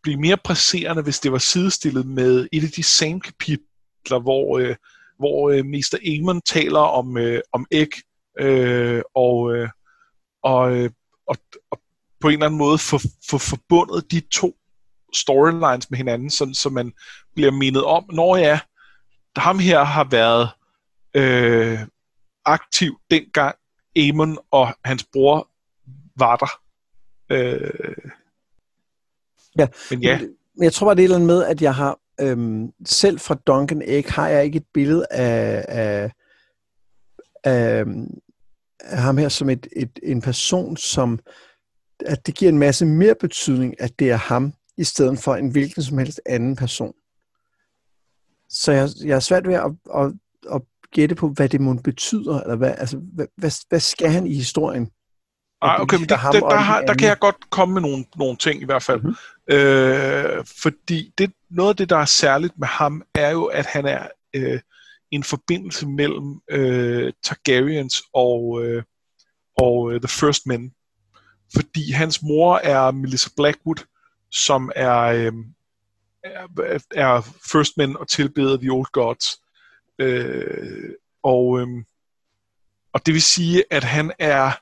[0.03, 4.77] blive mere presserende, hvis det var sidestillet med et af de same kapitler, hvor, øh,
[5.19, 5.99] hvor øh, Mr.
[6.05, 7.91] Eamon taler om, øh, om æg,
[8.41, 9.69] øh, og, øh,
[10.43, 10.91] og, øh,
[11.27, 11.37] og,
[11.71, 11.81] og
[12.21, 12.99] på en eller anden måde få,
[13.31, 14.57] få forbundet de to
[15.15, 16.93] storylines med hinanden, sådan, så man
[17.35, 18.61] bliver mindet om, når ja,
[19.37, 20.49] ham her har været
[21.15, 21.79] øh,
[22.45, 23.57] aktiv dengang
[23.97, 25.49] Amon og hans bror
[26.17, 26.61] var der.
[27.31, 28.11] Øh,
[29.59, 30.21] Ja, men ja.
[30.55, 33.19] Men jeg tror bare, det er et eller andet med, at jeg har, øhm, selv
[33.19, 36.11] fra Duncan Egg, har jeg ikke et billede af, af,
[37.45, 37.85] af,
[38.81, 41.19] af ham her som et, et, en person, som,
[42.07, 45.51] at det giver en masse mere betydning, at det er ham, i stedet for en
[45.51, 46.95] hvilken som helst anden person.
[48.49, 50.13] Så jeg, jeg er svært ved at, at,
[50.55, 50.63] at
[50.93, 54.35] gætte på, hvad det må betyder, eller hvad, altså, hvad, hvad, hvad skal han i
[54.35, 54.91] historien?
[55.63, 58.37] Ej, okay, men det, det, der, har, der kan jeg godt komme med nogle, nogle
[58.37, 59.01] ting i hvert fald.
[59.01, 59.57] Mm-hmm.
[59.57, 63.87] Øh, fordi det, noget af det, der er særligt med ham, er jo, at han
[63.87, 64.61] er øh,
[65.11, 68.83] en forbindelse mellem øh, Targaryens og, øh,
[69.59, 70.73] og uh, The First Men.
[71.55, 73.85] Fordi hans mor er Melissa Blackwood,
[74.31, 75.33] som er, øh,
[76.25, 77.21] er, er
[77.53, 79.27] First Men og tilbeder The Old Gods.
[79.99, 80.91] Øh,
[81.23, 81.69] og, øh,
[82.93, 84.53] og det vil sige, at han er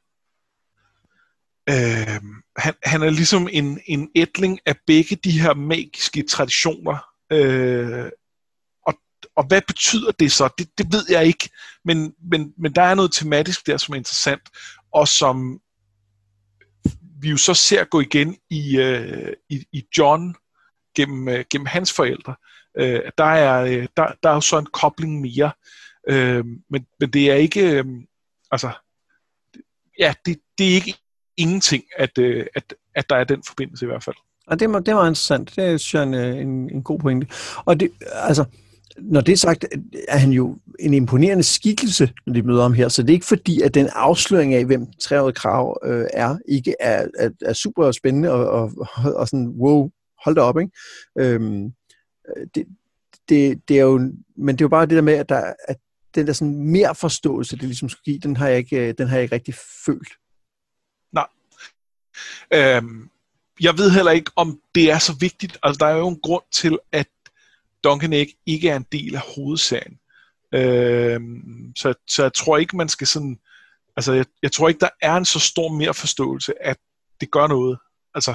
[1.71, 2.21] Øh,
[2.57, 6.99] han, han er ligesom en, en ætling af begge de her magiske traditioner.
[7.33, 8.11] Øh,
[8.87, 8.95] og,
[9.37, 10.49] og hvad betyder det så?
[10.59, 11.51] Det, det ved jeg ikke.
[11.85, 14.43] Men, men, men der er noget tematisk der, som er interessant,
[14.93, 15.61] og som
[17.21, 20.35] vi jo så ser gå igen i, øh, i, i John
[20.97, 22.35] gennem, øh, gennem hans forældre.
[22.79, 25.53] Øh, der, er, øh, der, der er jo så en kobling mere.
[26.09, 27.79] Øh, men, men det er ikke...
[27.79, 27.85] Øh,
[28.51, 28.71] altså,
[29.99, 30.95] ja, det, det er ikke
[31.37, 34.17] ingenting, at, øh, at, at der er den forbindelse i hvert fald.
[34.47, 35.57] Og det, var, det var interessant.
[35.57, 37.27] Det er synes jeg, en, øh, en, en god pointe.
[37.64, 38.45] Og det, altså,
[38.99, 39.64] når det er sagt,
[40.09, 42.88] er han jo en imponerende skikkelse, når de møder ham her.
[42.88, 46.74] Så det er ikke fordi, at den afsløring af, hvem Trævet Krav øh, er, ikke
[46.80, 48.72] er, er, er super spændende og, og,
[49.14, 49.90] og sådan, wow,
[50.24, 50.72] hold da op, ikke?
[51.18, 51.72] Øhm,
[52.55, 52.66] det,
[53.28, 53.99] det, det er jo,
[54.36, 55.76] men det er jo bare det der med, at, der, at
[56.14, 59.09] den der sådan mere forståelse, det ligesom skulle give, den har jeg ikke, øh, den
[59.09, 59.55] har jeg ikke rigtig
[59.86, 60.12] følt.
[61.12, 61.26] Nej.
[62.55, 63.09] Øhm,
[63.61, 65.59] jeg ved heller ikke, om det er så vigtigt.
[65.62, 67.07] Altså, der er jo en grund til, at
[67.87, 69.99] Duncan Egg ikke er en del af hovedsagen.
[70.55, 73.39] Øhm, så, så jeg tror ikke, man skal sådan...
[73.97, 76.76] Altså, jeg, jeg tror ikke, der er en så stor mere forståelse, at
[77.20, 77.78] det gør noget.
[78.14, 78.34] Altså,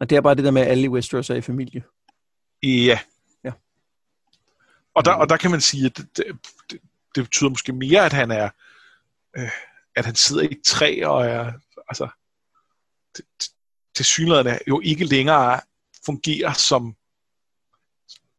[0.00, 1.82] og det er bare det der med, at alle i Westeros er i familie.
[2.62, 2.98] Ja.
[3.44, 3.52] ja.
[4.94, 6.26] Og, der, og der kan man sige, at det, det,
[7.14, 8.50] det betyder måske mere, at han er...
[9.36, 9.50] Øh,
[9.96, 11.52] at han sidder i træ og er...
[11.88, 12.08] Altså,
[13.94, 15.60] til synligheden jo ikke længere
[16.06, 16.96] fungerer som,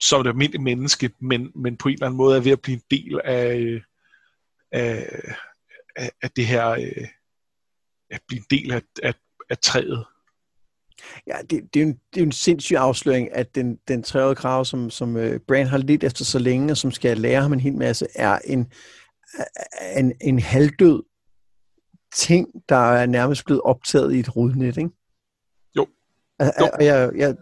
[0.01, 2.75] som et almindeligt menneske, men, men på en eller anden måde er ved at blive
[2.75, 3.81] en del af,
[4.71, 5.21] af,
[5.95, 6.65] af, af det her,
[8.09, 9.13] at blive en del af, af,
[9.49, 10.05] af træet.
[11.27, 14.65] Ja, det, det, er en, det er en sindssyg afsløring, at den, den træede krav,
[14.65, 17.59] som, som uh, Bran har lidt efter så længe, og som skal lære ham en
[17.59, 18.71] hel masse, er en,
[19.97, 21.03] en, en halvdød
[22.15, 24.89] ting, der er nærmest blevet optaget i et rodnet, ikke?
[25.77, 25.87] Jo.
[26.39, 26.69] jo.
[26.73, 27.35] Og jeg, jeg,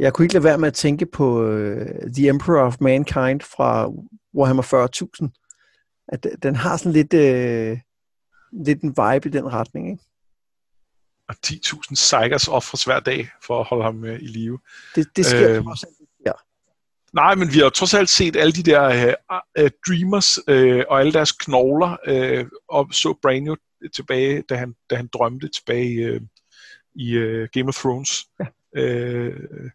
[0.00, 1.86] jeg kunne ikke lade være med at tænke på uh,
[2.16, 3.90] The Emperor of Mankind fra
[4.34, 4.62] Warhammer
[5.22, 6.06] 40.000.
[6.08, 7.78] At den har sådan lidt, uh,
[8.64, 10.04] lidt en vibe i den retning, ikke?
[11.28, 14.58] Og 10.000 Cygers offres hver dag for at holde ham øh, i live.
[14.94, 15.94] Det, det sker øh, trods alt
[16.26, 16.32] ja.
[17.12, 19.14] Nej, men vi har trods alt set alle de der øh,
[19.58, 23.56] øh, Dreamers øh, og alle deres knogler, øh, og så Brain jo
[23.94, 26.20] tilbage, da han, da han drømte tilbage øh,
[26.94, 28.26] i øh, Game of Thrones.
[28.40, 28.46] Ja.
[28.80, 29.70] Øh,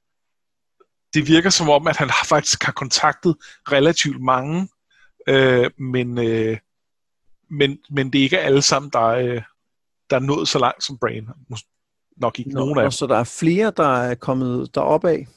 [1.15, 3.35] det virker som om, at han faktisk har kontaktet
[3.71, 4.67] relativt mange,
[5.29, 6.57] øh, men, øh,
[7.49, 9.41] men, men det er ikke alle sammen, der, øh,
[10.09, 11.27] der er nået så langt som Brain.
[12.17, 12.91] Nok ikke Nå, nogen af dem.
[12.91, 15.27] Så der er flere, der er kommet derop af?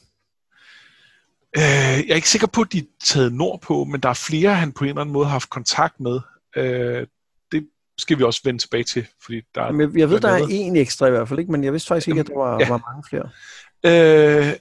[1.57, 4.55] Øh, jeg er ikke sikker på, at de er taget nordpå, men der er flere,
[4.55, 6.19] han på en eller anden måde har haft kontakt med.
[6.55, 7.07] Øh,
[7.51, 7.67] det
[7.97, 9.07] skal vi også vende tilbage til.
[9.23, 11.51] Fordi der Jamen, jeg, jeg ved, der er en ekstra i hvert fald, ikke?
[11.51, 12.69] men jeg vidste faktisk ikke, at der var, ja.
[12.69, 13.29] var mange flere.
[13.85, 14.53] Øh,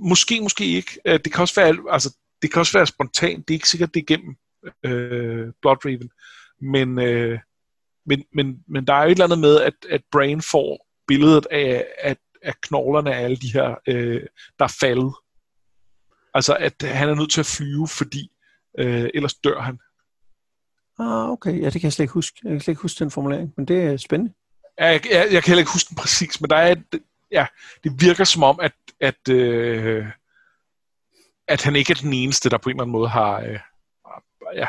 [0.00, 1.00] måske, måske ikke.
[1.04, 3.48] Øh, det kan også være, altså, det kan også være spontant.
[3.48, 4.36] Det er ikke sikkert, det er igennem
[4.84, 6.10] øh, Blood Raven.
[6.60, 7.38] Men, øh,
[8.06, 11.46] men, men, men der er jo et eller andet med, at, at Brain får billedet
[11.50, 14.22] af, at, af knoglerne af alle de her, øh,
[14.58, 15.14] der er faldet.
[16.34, 18.30] Altså, at han er nødt til at flyve, fordi
[18.78, 19.78] øh, ellers dør han.
[20.98, 21.60] Ah, okay.
[21.60, 22.40] Ja, det kan jeg slet ikke huske.
[22.44, 24.34] Jeg kan slet ikke huske den formulering, men det er spændende.
[24.78, 26.74] Jeg, jeg, jeg kan heller ikke huske den præcis, men der er
[27.32, 27.46] ja,
[27.84, 30.06] det virker som om, at, at, øh,
[31.48, 33.58] at han ikke er den eneste, der på en eller anden måde har, øh,
[34.54, 34.66] ja,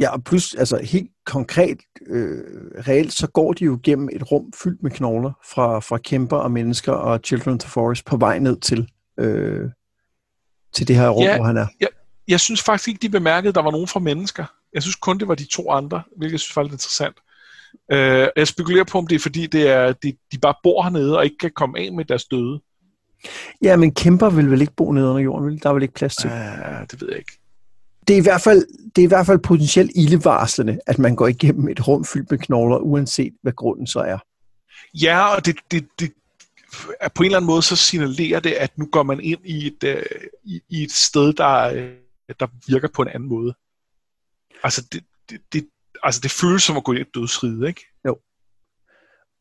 [0.00, 2.44] Ja, og plus, altså helt konkret, øh,
[2.88, 6.50] reelt, så går de jo gennem et rum fyldt med knogler fra, fra kæmper og
[6.50, 8.88] mennesker og Children of the Forest på vej ned til,
[9.20, 9.70] øh,
[10.72, 11.66] til det her rum, ja, hvor han er.
[11.80, 11.86] Ja,
[12.28, 14.44] jeg synes faktisk ikke, de bemærkede, at der var nogen fra mennesker.
[14.72, 17.16] Jeg synes kun, det var de to andre, hvilket jeg synes var lidt interessant.
[17.92, 21.18] Øh, jeg spekulerer på, om det er fordi, det er, de, de bare bor hernede
[21.18, 22.60] og ikke kan komme af med deres døde.
[23.62, 25.58] Ja, men kæmper vil vel ikke bo nede under jorden?
[25.58, 26.30] Der er vel ikke plads til?
[26.30, 27.38] Uh, det ved jeg ikke
[28.08, 28.66] det er, i hvert fald,
[28.96, 32.38] det er i hvert fald potentielt ildevarslende, at man går igennem et rum fyldt med
[32.38, 34.18] knogler, uanset hvad grunden så er.
[34.94, 36.12] Ja, og det, det, det
[37.14, 39.96] på en eller anden måde så signalerer det, at nu går man ind i et,
[39.96, 40.02] uh,
[40.44, 43.54] i, i et sted, der, uh, der virker på en anden måde.
[44.62, 45.66] Altså det, det, det,
[46.04, 47.84] altså det føles som at gå i et dødsride, ikke?
[48.06, 48.18] Jo.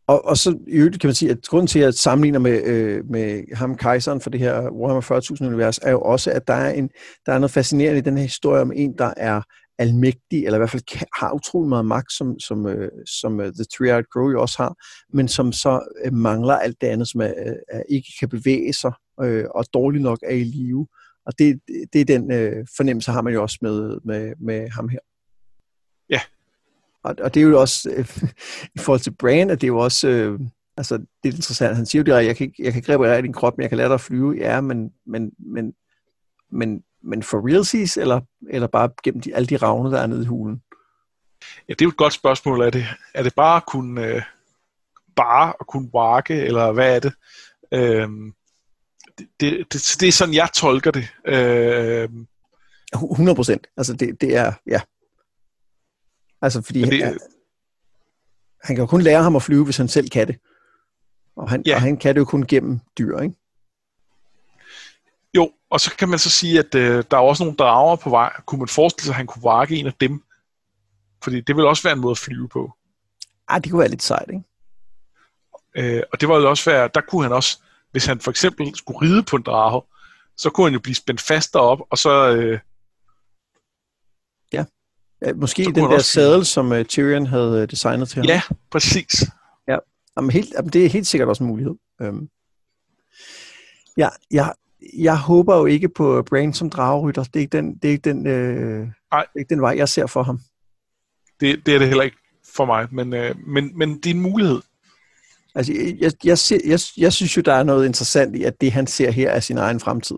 [0.07, 2.63] Og, og så i øvrigt kan man sige, at grunden til, at jeg sammenligner med,
[2.63, 6.53] øh, med ham, kejseren for det her Warhammer 40.000 univers, er jo også, at der
[6.53, 6.89] er, en,
[7.25, 9.41] der er noget fascinerende i den her historie om en, der er
[9.77, 13.45] almægtig, eller i hvert fald kan, har utrolig meget magt, som, som, øh, som uh,
[13.45, 14.75] The Three-Eyed Crow jo også har,
[15.17, 17.33] men som så øh, mangler alt det andet, som er,
[17.69, 20.87] er, ikke kan bevæge sig, øh, og dårligt nok er i live.
[21.25, 21.59] Og det,
[21.93, 24.99] det er den øh, fornemmelse, har man jo også med, med, med ham her.
[26.09, 26.21] Ja,
[27.03, 28.17] og, og det er jo også, øh,
[28.75, 30.39] i forhold til Brand, at det er jo også, øh,
[30.77, 33.21] altså det er interessant, han siger jo det, jeg kan, ikke, jeg kan ikke reparere
[33.21, 35.73] din krop, men jeg kan lade dig flyve, ja, men, men, men,
[36.51, 40.23] men, men for realsies, eller, eller bare gennem de, alle de ravne, der er nede
[40.23, 40.61] i hulen?
[41.69, 42.61] Ja, det er jo et godt spørgsmål.
[42.61, 44.21] Er det, er det bare at kunne, øh,
[45.15, 47.13] bare at kunne walke, eller hvad er det?
[47.71, 48.09] Øh,
[49.17, 51.07] det, det, det, det er sådan, jeg tolker det.
[51.27, 52.09] Øh,
[52.93, 53.67] 100 procent.
[53.77, 54.81] Altså det, det er, ja,
[56.43, 57.19] Altså, fordi det, han,
[58.63, 60.39] han kan jo kun lære ham at flyve, hvis han selv kan det.
[61.35, 61.75] Og han, ja.
[61.75, 63.35] og han kan det jo kun gennem dyr, ikke?
[65.35, 68.09] Jo, og så kan man så sige, at øh, der er også nogle drager på
[68.09, 68.33] vej.
[68.45, 70.23] Kunne man forestille sig, at han kunne vakke en af dem?
[71.23, 72.71] Fordi det vil også være en måde at flyve på.
[73.49, 74.43] Ej, det kunne være lidt sejt, ikke?
[75.97, 77.59] Øh, og det var jo også være, der kunne han også,
[77.91, 79.81] hvis han for eksempel skulle ride på en drage,
[80.37, 82.59] så kunne han jo blive spændt fast derop, og så, øh,
[85.35, 88.25] Måske den der sadel, som uh, Tyrion havde uh, designet til ham.
[88.25, 89.31] Ja, præcis.
[89.67, 89.77] Ja,
[90.17, 91.73] jamen, helt, jamen, det er helt sikkert også en mulighed.
[91.99, 92.29] Um,
[93.97, 94.53] ja, jeg,
[94.97, 97.23] jeg håber jo ikke på Brain som dragerytter.
[97.23, 99.89] Det er ikke den, det er ikke den, øh, det er ikke den vej, jeg
[99.89, 100.39] ser for ham.
[101.39, 102.17] Det, det er det heller ikke
[102.55, 104.61] for mig, men, øh, men, men det er en mulighed.
[105.55, 108.71] Altså, jeg, jeg, ser, jeg, jeg synes jo, der er noget interessant i, at det,
[108.71, 110.15] han ser her, er sin egen fremtid.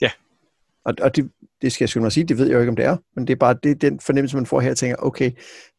[0.00, 0.10] Ja.
[0.84, 1.30] Og, og det,
[1.62, 3.32] det skal jeg skulle sige, det ved jeg jo ikke, om det er, men det
[3.32, 5.30] er bare det den fornemmelse, man får her, og tænker, okay,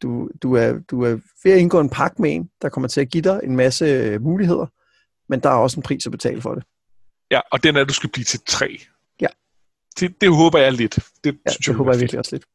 [0.02, 3.02] du, du, er, du er ved at indgå en pakke med en, der kommer til
[3.02, 4.66] at give dig en masse øh, muligheder,
[5.30, 6.64] men der er også en pris at betale for det.
[7.32, 8.80] Ja, og den er, at du skal blive til tre.
[9.22, 9.28] Ja.
[10.00, 11.00] Det, det håber jeg lidt.
[11.24, 12.46] Det, ja, synes det jeg, håber jeg virkelig også lidt.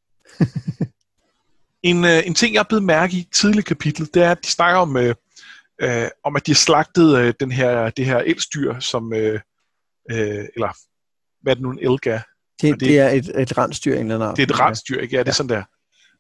[1.91, 4.51] en, uh, en ting, jeg er blevet mærke i tidligere kapitel, det er, at de
[4.51, 5.03] snakker om, uh,
[5.85, 9.19] uh, om at de har slagtet uh, den her, det her elstyr, som, uh,
[10.13, 10.77] uh, eller
[11.43, 12.21] hvad er det nu, en elga?
[12.73, 15.17] Det, det, det er et, et rensdyr, en eller anden Det er et rensdyr, ikke?
[15.17, 15.33] Ja, det er ja.
[15.33, 15.65] sådan der.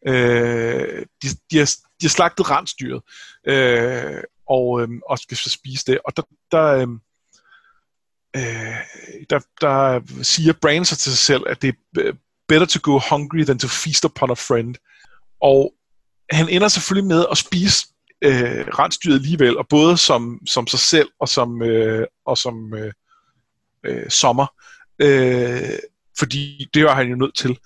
[0.07, 1.67] Øh, de, de, har,
[2.01, 3.03] de har slagtet rensdyret,
[3.47, 5.99] øh, og, øh, og skal så spise det.
[6.05, 6.89] Og der, der, øh,
[8.37, 8.77] øh
[9.31, 12.13] der, der siger Bran sig til sig selv, at det er
[12.49, 14.75] better to go hungry than to feast upon a friend.
[15.41, 15.75] Og
[16.31, 17.87] han ender selvfølgelig med at spise
[18.25, 22.93] øh, rensdyret alligevel, og både som, som sig selv og som, øh, og som øh,
[23.85, 24.47] øh, sommer.
[24.99, 25.79] Øh,
[26.25, 27.59] fordi det var han jo nødt til.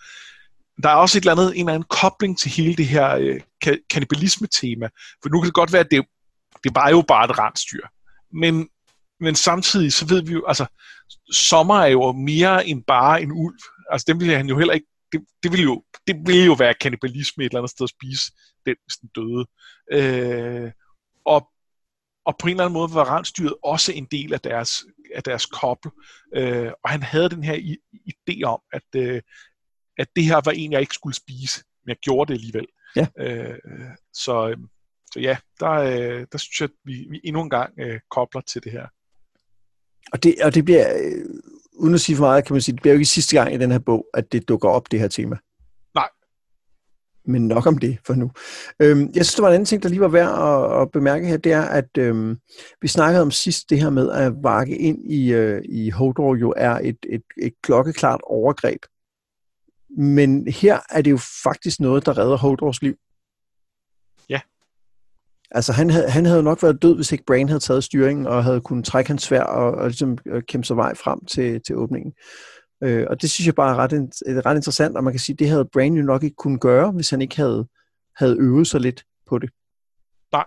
[0.83, 3.41] Der er også et eller andet, en eller anden kobling til hele det her øh,
[3.91, 4.89] kanibalisme-tema,
[5.23, 6.05] For nu kan det godt være, at det,
[6.65, 7.87] det var jo bare et rensdyr.
[8.33, 8.69] Men,
[9.21, 10.67] men samtidig så ved vi jo, altså,
[11.33, 13.59] sommer er jo mere end bare en ulv.
[13.91, 16.75] Altså, dem ville han jo heller ikke, det, det ville jo, det ville jo være
[16.75, 18.33] kanibalisme et eller andet sted at spise
[18.67, 19.47] den, hvis den døde.
[19.93, 20.71] Øh,
[21.25, 21.49] og,
[22.25, 24.85] og på en eller anden måde var rensdyret også en del af deres,
[25.15, 25.91] af deres koble.
[26.37, 29.23] Øh, og han havde den her idé om, at, øh,
[29.99, 32.67] at det her var en, jeg ikke skulle spise, men jeg gjorde det alligevel.
[32.97, 33.07] Ja.
[33.19, 33.59] Øh,
[34.13, 34.69] så, øhm,
[35.13, 38.41] så ja, der, øh, der synes jeg, at vi, vi endnu en gang øh, kobler
[38.41, 38.87] til det her.
[40.13, 41.25] Og det, og det bliver, øh,
[41.73, 43.59] uden at sige for meget, kan man sige, det bliver jo ikke sidste gang i
[43.59, 45.37] den her bog, at det dukker op, det her tema.
[47.29, 48.31] Men nok om det for nu.
[48.83, 51.27] Øhm, jeg synes, der var en anden ting, der lige var værd at, at bemærke
[51.27, 52.37] her, det er, at øhm,
[52.83, 56.55] vi snakkede om sidst det her med, at vakke ind i, øh, i Hodor jo
[56.57, 58.83] er et, et, et klokkeklart overgreb.
[59.99, 62.95] Men her er det jo faktisk noget, der redder Hodors liv.
[64.29, 64.41] Ja.
[65.51, 68.45] Altså, han havde, han havde nok været død, hvis ikke Brain havde taget styringen og
[68.45, 71.77] havde kunnet trække hans svær og, og ligesom øh, kæmpe sig vej frem til, til
[71.77, 72.13] åbningen.
[72.17, 75.13] Øh, Øh, og det synes jeg bare er ret, er øh, ret interessant, og man
[75.13, 77.69] kan sige, det havde Brain jo nok ikke kunne gøre, hvis han ikke havde,
[78.17, 79.51] havde øvet sig lidt på det.
[80.33, 80.45] Nej,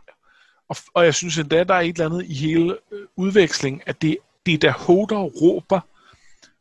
[0.70, 4.02] og, og jeg synes endda, der er et eller andet i hele øh, udveksling, at
[4.02, 5.80] det, det er der Hodor råber,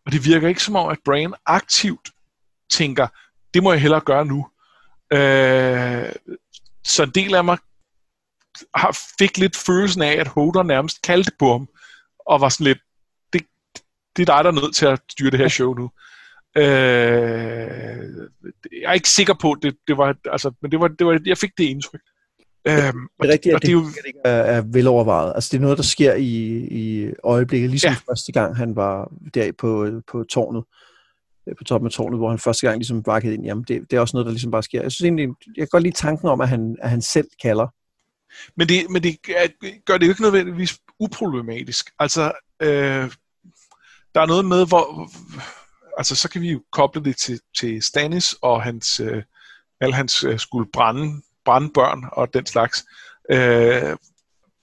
[0.07, 2.11] og det virker ikke som om, at Brain aktivt
[2.71, 3.07] tænker,
[3.55, 4.47] det må jeg hellere gøre nu.
[5.12, 6.12] Øh,
[6.85, 7.59] så en del af mig
[8.75, 11.68] har, fik lidt følelsen af, at Hodor nærmest kaldte på ham,
[12.27, 12.79] og var sådan lidt,
[14.16, 15.90] det er dig, der er nødt til at styre det her show nu.
[16.56, 16.64] Øh,
[18.82, 21.38] jeg er ikke sikker på, det, det var, altså, men det var, det var, jeg
[21.38, 22.00] fik det indtryk.
[22.68, 23.84] Øhm, det er rigtigt, at det, det, jo,
[24.24, 25.32] er, er velovervejet.
[25.34, 26.26] Altså, det er noget, der sker i,
[26.70, 28.12] i øjeblikket, ligesom ja.
[28.12, 30.64] første gang, han var der på, på tårnet.
[31.48, 33.44] Øh, på toppen af tårnet, hvor han første gang ligesom bakkede ind.
[33.44, 34.82] Jamen, det, det er også noget, der ligesom bare sker.
[34.82, 37.66] Jeg synes egentlig, jeg kan godt lide tanken om, at han, at han selv kalder.
[38.56, 39.16] Men det, men det
[39.84, 41.90] gør det jo ikke nødvendigvis uproblematisk.
[41.98, 42.32] Altså,
[42.62, 43.11] øh,
[44.14, 45.11] der er noget med, hvor...
[45.98, 49.22] Altså, så kan vi jo koble det til, til Stanis og hans, øh,
[49.80, 52.84] alle hans øh, skulle brænde, brænde børn og den slags.
[53.30, 53.96] Øh,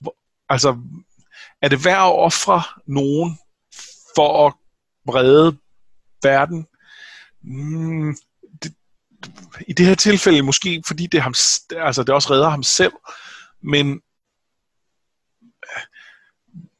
[0.00, 0.16] hvor,
[0.48, 0.78] altså,
[1.62, 3.38] er det værd at ofre nogen
[4.16, 4.54] for at
[5.14, 5.56] redde
[6.22, 6.66] verden?
[7.42, 8.16] Mm,
[8.62, 8.74] det,
[9.68, 11.34] I det her tilfælde måske, fordi det, ham,
[11.76, 12.92] altså det også redder ham selv,
[13.62, 14.00] men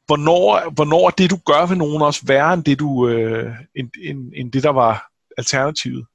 [0.08, 3.90] hvornår, hvornår er det, du gør ved nogen også værre end det, du, øh, end,
[4.02, 6.06] end, end det, der var alternativet?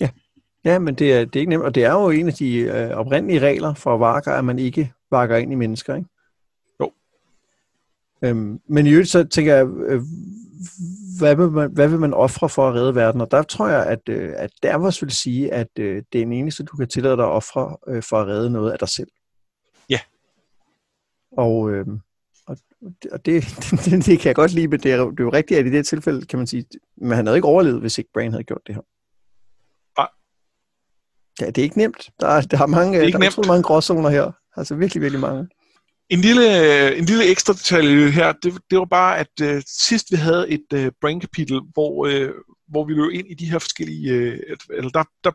[0.00, 0.08] Ja,
[0.64, 2.58] ja men det er, det er ikke nemt, og det er jo en af de
[2.58, 6.08] øh, oprindelige regler for varker, at man ikke vakker ind i mennesker, ikke?
[6.80, 6.92] Jo.
[8.22, 10.02] Øhm, men i øvrigt så tænker jeg, øh,
[11.18, 13.20] hvad vil man, hvad vil man ofre for at redde verden?
[13.20, 16.32] Og der tror jeg, at, øh, at Davos vil sige, at øh, det er en
[16.32, 19.08] eneste, du kan tillade dig at ofre øh, for at redde noget af dig selv.
[19.90, 20.00] Ja.
[21.36, 21.86] Og, øh,
[23.12, 23.44] og, det,
[23.84, 25.70] det, det kan jeg godt lide, men det er, det er jo rigtigt, at i
[25.70, 26.64] det tilfælde kan man sige,
[26.96, 28.82] men han havde ikke overlevet, hvis ikke Brain havde gjort det her.
[29.98, 30.08] Nej.
[31.40, 32.10] Ja, det er ikke nemt.
[32.20, 34.32] Der er, der er mange, det er der er mange gråzoner her.
[34.56, 35.48] Altså virkelig, virkelig mange.
[36.08, 40.16] En lille, en lille ekstra detalje her, det, det var bare, at uh, sidst vi
[40.16, 42.30] havde et uh, brain-kapitel, hvor, uh,
[42.68, 45.32] hvor vi løb ind i de her forskellige, uh, eller der, der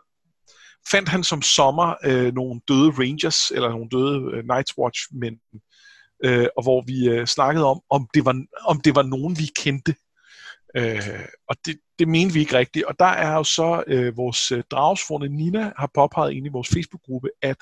[0.92, 4.74] fandt han som sommer uh, nogle døde Rangers, eller nogle døde uh, Night's
[6.24, 9.46] øh, og hvor vi øh, snakkede om, om det, var, om det var nogen, vi
[9.56, 9.96] kendte.
[10.76, 12.86] Øh, og det, det mente vi ikke rigtigt.
[12.86, 16.70] Og der er jo så øh, vores øh, dragsforne Nina har påpeget ind i vores
[16.70, 17.58] Facebook-gruppe, at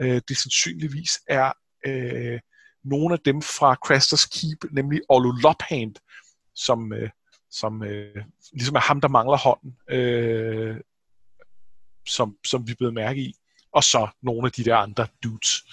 [0.00, 1.52] øh, det sandsynligvis er
[1.86, 2.40] øh,
[2.84, 5.94] nogle af dem fra Crasters Keep, nemlig Olu Lophand,
[6.54, 7.10] som, øh,
[7.50, 10.76] som øh, ligesom er ham, der mangler hånden, øh,
[12.08, 13.34] som, som vi blev mærke i.
[13.72, 15.64] Og så nogle af de der andre dudes.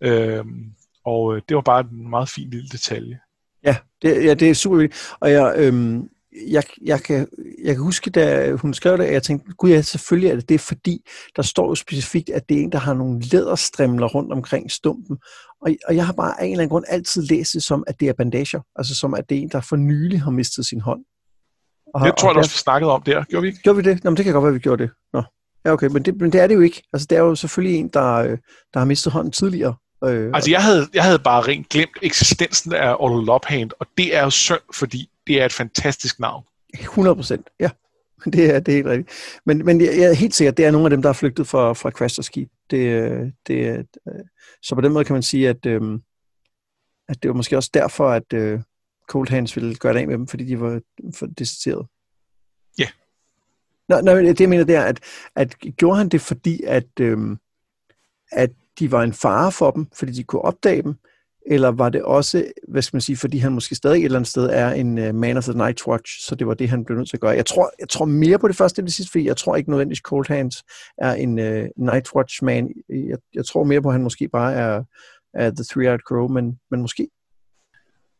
[0.00, 0.44] Øh,
[1.06, 3.18] og øh, det var bare en meget fin lille detalje.
[3.64, 5.14] Ja, det, ja, det er super vildt.
[5.20, 6.08] Og jeg, øhm,
[6.48, 7.28] jeg, jeg, kan,
[7.64, 10.48] jeg kan huske, da hun skrev det, at jeg tænkte, gud ja, selvfølgelig er det
[10.48, 11.04] det, fordi
[11.36, 15.18] der står jo specifikt, at det er en, der har nogle læderstrimler rundt omkring stumpen.
[15.62, 18.00] Og, og jeg har bare af en eller anden grund altid læst det som, at
[18.00, 18.60] det er bandager.
[18.76, 21.04] Altså som, at det er en, der for nylig har mistet sin hånd.
[21.94, 23.24] Og, det tror jeg også, vi snakkede om der.
[23.24, 23.62] Gjorde vi ikke?
[23.62, 24.04] Gjorde vi det?
[24.04, 24.90] Nå, men det kan godt være, vi gjorde det.
[25.12, 25.22] Nå.
[25.64, 26.82] Ja, okay, men det, men det er det jo ikke.
[26.92, 28.38] Altså, det er jo selvfølgelig en, der, øh,
[28.74, 29.74] der har mistet hånden tidligere.
[30.04, 34.16] Øh, altså, jeg havde, jeg havde bare rent glemt eksistensen af Otto Lophand, og det
[34.16, 36.44] er jo synd, fordi det er et fantastisk navn.
[36.74, 37.70] 100 procent, ja.
[38.32, 39.10] det er, det er helt rigtigt.
[39.46, 41.72] Men, men jeg er helt sikker, det er nogle af dem, der er flygtet fra,
[41.72, 42.48] fra Crasters skib.
[42.70, 43.86] Det, det,
[44.62, 46.02] så på den måde kan man sige, at, øhm,
[47.08, 48.60] at det var måske også derfor, at øh,
[49.08, 50.80] Cold Hands ville gøre det af med dem, fordi de var
[51.14, 51.86] for decideret.
[52.78, 52.88] Ja.
[53.88, 55.00] Nå, nå, det jeg mener, det er, at,
[55.36, 57.38] at gjorde han det, fordi at, øhm,
[58.32, 58.50] at
[58.80, 60.94] de var en fare for dem, fordi de kunne opdage dem,
[61.46, 64.30] eller var det også, hvad skal man sige, fordi han måske stadig et eller andet
[64.30, 66.98] sted er en uh, man of the night watch, så det var det, han blev
[66.98, 67.30] nødt til at gøre.
[67.30, 69.70] Jeg tror, jeg tror mere på det første end det sidste, fordi jeg tror ikke
[69.70, 70.62] nødvendigvis Cold Hands
[70.98, 72.70] er en uh, night watch man.
[72.88, 74.84] Jeg, jeg tror mere på, at han måske bare er,
[75.34, 77.08] er the three-eyed crow, men, men måske.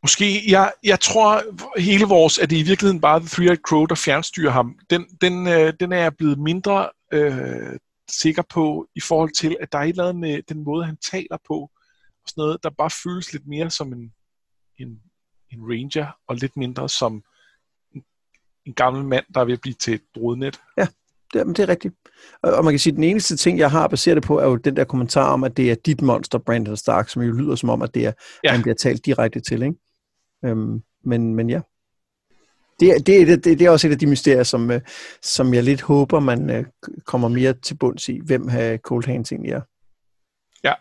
[0.02, 1.42] Måske, jeg, jeg tror
[1.80, 5.46] hele vores, at det i virkeligheden bare The Three-Eyed Crow, der fjernstyrer ham, den, den,
[5.46, 7.76] øh, den er blevet mindre øh,
[8.10, 10.96] sikker på i forhold til, at der er et eller andet med den måde, han
[10.96, 11.54] taler på,
[12.22, 14.12] og sådan noget, der bare føles lidt mere som en,
[14.78, 15.00] en,
[15.50, 17.22] en ranger, og lidt mindre som
[17.94, 18.02] en,
[18.66, 20.60] en gammel mand, der er ved at blive til et brudnet.
[20.78, 20.86] Ja,
[21.32, 21.94] det, det er rigtigt.
[22.42, 24.46] Og, og man kan sige, at den eneste ting, jeg har baseret det på, er
[24.46, 27.54] jo den der kommentar om, at det er dit monster, Brandon Stark, som jo lyder
[27.54, 28.12] som om, at det er,
[28.44, 28.52] ja.
[28.52, 29.76] han bliver talt direkte til, ikke?
[30.44, 31.60] Øhm, men, men ja.
[32.80, 34.80] Det, det, det, det, er også et af de mysterier, som, øh,
[35.22, 36.64] som jeg lidt håber, man øh,
[37.04, 39.60] kommer mere til bunds i, hvem har Cold Hands egentlig er.
[40.64, 40.74] Ja.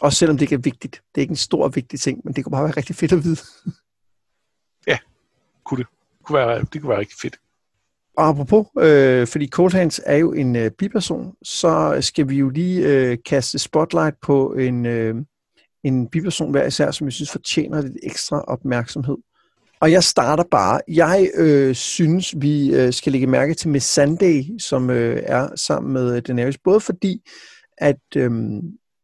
[0.00, 1.02] Også selvom det ikke er vigtigt.
[1.14, 3.24] Det er ikke en stor vigtig ting, men det kunne bare være rigtig fedt at
[3.24, 3.36] vide.
[4.92, 4.98] ja,
[5.64, 5.86] kunne det.
[6.18, 7.36] Det kunne være, det kunne være rigtig fedt.
[8.16, 12.48] Og apropos, øh, fordi Cold Hands er jo en øh, biperson, så skal vi jo
[12.48, 15.14] lige øh, kaste spotlight på en, øh,
[15.84, 19.16] en biperson hver især, som jeg synes fortjener lidt ekstra opmærksomhed.
[19.80, 20.80] Og jeg starter bare.
[20.88, 25.92] Jeg øh, synes, vi øh, skal lægge mærke til Miss Sunday, som øh, er sammen
[25.92, 26.58] med øh, Daenerys.
[26.58, 27.30] Både fordi,
[27.78, 28.30] at, øh,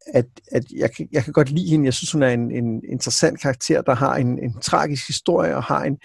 [0.06, 1.84] at, at jeg, jeg kan godt lide hende.
[1.84, 5.62] Jeg synes, hun er en, en interessant karakter, der har en, en tragisk historie og
[5.62, 5.98] har en,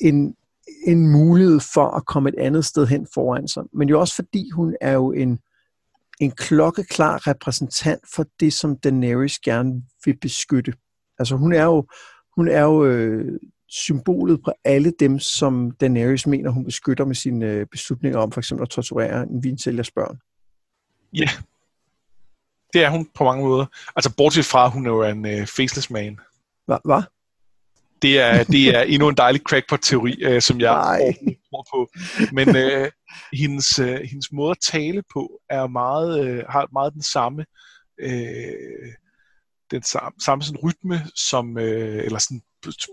[0.00, 0.34] en,
[0.86, 3.62] en mulighed for at komme et andet sted hen foran sig.
[3.72, 5.38] Men jo også fordi, hun er jo en
[6.20, 10.72] en klokkeklar repræsentant for det, som Daenerys gerne vil beskytte.
[11.18, 11.86] Altså hun er jo,
[12.36, 13.38] hun er jo øh,
[13.70, 18.40] symbolet på alle dem, som Daenerys mener, hun beskytter med sine øh, beslutninger om for
[18.40, 20.18] eksempel at torturere en vinsælgers børn.
[21.12, 21.28] Ja,
[22.72, 23.66] det er hun på mange måder.
[23.96, 26.18] Altså bortset fra, at hun er jo en øh, faceless man.
[26.66, 27.02] Hvad?
[28.02, 31.14] Det er, det er endnu en dejlig crackpot-teori, øh, som jeg
[31.50, 31.90] tror på.
[32.32, 32.90] Men øh,
[33.32, 37.44] hendes, øh, hendes måde at tale på er meget, øh, har meget den samme
[38.00, 38.92] øh,
[39.70, 42.42] den samme, samme sådan rytme som øh, eller sådan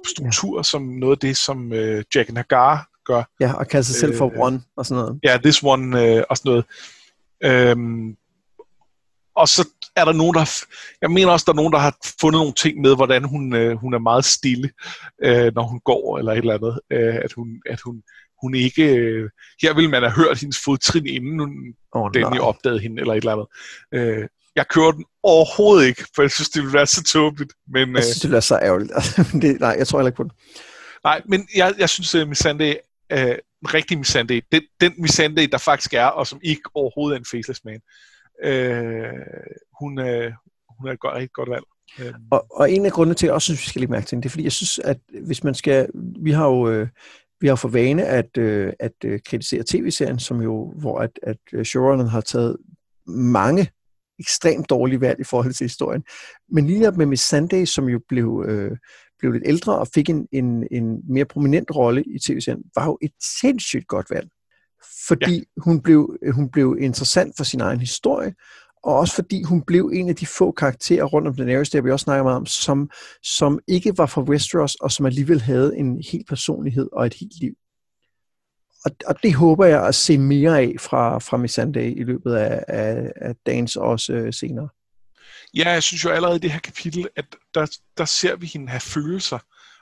[0.08, 3.24] struktur som noget af det som øh, Jack Nagar gør.
[3.40, 5.20] Ja, og kalder sig selv for øh, One og sådan noget.
[5.24, 6.66] Ja, This One øh, og sådan noget.
[7.44, 8.16] Øhm,
[9.36, 10.66] og så er der nogen, der
[11.02, 13.78] jeg mener også, der er nogen, der har fundet nogle ting med, hvordan hun, øh,
[13.78, 14.70] hun er meget stille,
[15.24, 16.80] øh, når hun går, eller et eller andet.
[16.92, 18.04] Øh, at hun, at hun,
[18.42, 18.96] hun ikke...
[18.96, 19.30] Øh,
[19.62, 21.52] her ville man have hørt hendes fodtrin, inden hun
[21.92, 23.48] oh, den opdagede hende, eller et eller andet.
[23.94, 27.54] Øh, jeg kører den overhovedet ikke, for jeg synes, det ville være så tåbeligt.
[27.68, 28.92] Men, jeg synes, det ville være så ærgerligt.
[29.42, 30.32] det, nej, jeg tror heller ikke på det.
[31.04, 32.78] Nej, men jeg, jeg synes, at Missandei
[33.10, 34.42] er en rigtig Missandei.
[34.52, 37.80] Den, den Missandei, der faktisk er, og som ikke overhovedet er en faceless man.
[38.44, 39.04] Øh,
[39.80, 40.32] hun, øh,
[40.80, 41.64] hun er et godt, rigtig godt valg.
[42.00, 42.14] Øh.
[42.32, 44.18] Og, og en af grundene til, at jeg også synes, vi skal lægge mærke til
[44.18, 45.88] det er, fordi jeg synes, at hvis man skal...
[46.22, 46.70] Vi har jo...
[46.70, 46.88] Øh,
[47.42, 51.38] vi har for vane at, øh, at øh, kritisere tv-serien, som jo, hvor at, at
[51.54, 52.58] øh, showrunneren har taget
[53.08, 53.70] mange
[54.20, 56.04] ekstremt dårlige valg i forhold til historien.
[56.50, 58.78] Men lige med Miss Sunday, som jo blev, øh,
[59.20, 62.98] blev lidt ældre og fik en, en, en mere prominent rolle i tv-serien, var jo
[63.02, 64.28] et sindssygt godt valg
[65.08, 65.62] fordi ja.
[65.62, 68.34] hun, blev, hun blev interessant for sin egen historie,
[68.84, 71.92] og også fordi hun blev en af de få karakterer rundt om Daenerys, der vi
[71.92, 72.90] også snakker meget om, som,
[73.24, 77.40] som ikke var fra Westeros, og som alligevel havde en helt personlighed og et helt
[77.42, 77.54] liv.
[78.86, 82.64] Og, og det håber jeg at se mere af fra, fra Missandei i løbet af,
[82.68, 84.70] af, af dagens også øh, senere.
[85.54, 88.70] Ja, jeg synes jo allerede i det her kapitel, at der, der ser vi hende
[88.70, 89.40] have følelser.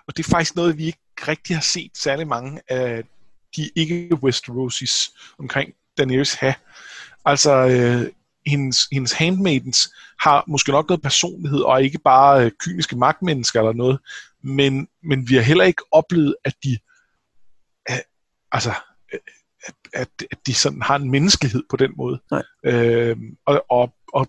[0.07, 3.03] Og det er faktisk noget, vi ikke rigtig har set særlig mange af
[3.55, 6.53] de ikke Westerosis omkring Daenerys have.
[7.25, 8.11] Altså, øh,
[8.45, 9.89] hendes, hendes handmaidens
[10.19, 13.99] har måske nok noget personlighed, og ikke bare øh, kyniske magtmennesker eller noget,
[14.43, 16.77] men, men vi har heller ikke oplevet, at de
[18.55, 18.73] altså,
[19.13, 19.19] øh,
[19.67, 22.21] at, at, at de sådan har en menneskelighed på den måde.
[22.31, 22.43] Nej.
[22.65, 24.27] Øh, og, og, og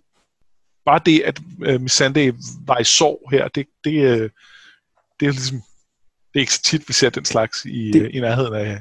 [0.86, 2.32] bare det, at øh, Missandei
[2.66, 4.30] var i sorg her, det, det, øh,
[5.20, 5.62] det er ligesom
[6.36, 8.80] det er ikke så tit, vi ser den slags i, det, i nærheden af,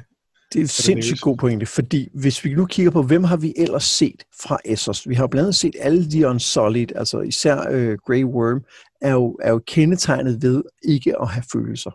[0.52, 3.54] det er en sindssygt god pointe, fordi hvis vi nu kigger på, hvem har vi
[3.56, 5.08] ellers set fra Essos?
[5.08, 8.64] Vi har blandt andet set alle de Unsolid, altså især øh, Grey Worm,
[9.00, 11.90] er jo, er jo kendetegnet ved ikke at have følelser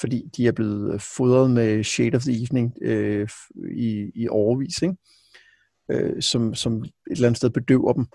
[0.00, 3.28] fordi de er blevet øh, fodret med Shade of the Evening øh,
[3.72, 4.96] i, i overvis, ikke?
[5.90, 8.06] Øh, som, som et eller andet sted bedøver dem.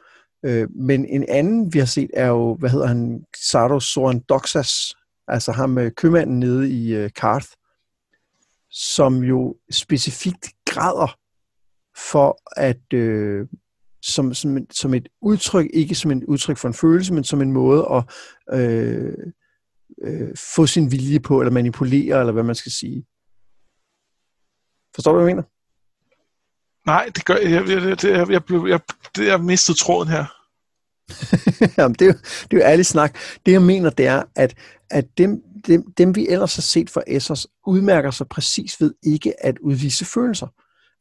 [0.45, 4.95] Øh, men en anden, vi har set, er jo, hvad hedder han, Sardo Soran Doxas,
[5.27, 7.47] altså ham med købmanden nede i øh, Karth,
[8.71, 11.17] som jo specifikt græder
[12.11, 13.47] for at øh,
[14.03, 17.51] som, som, som et udtryk, ikke som et udtryk for en følelse, men som en
[17.51, 18.03] måde at
[18.59, 19.13] øh,
[20.03, 23.05] øh, få sin vilje på, eller manipulere, eller hvad man skal sige.
[24.95, 25.47] Forstår du, hvad jeg mener?
[26.85, 27.51] Nej, det gør jeg.
[27.51, 28.79] Jeg, jeg, jeg, jeg, blev, jeg,
[29.17, 30.25] jeg, jeg mistede tråden her.
[31.77, 32.17] Jamen, det, er jo,
[32.51, 33.17] det er jo ærlig snak.
[33.45, 34.57] Det, jeg mener, det er, at,
[34.89, 39.45] at dem, dem, dem, vi ellers har set for Essos, udmærker sig præcis ved ikke
[39.45, 40.47] at udvise følelser.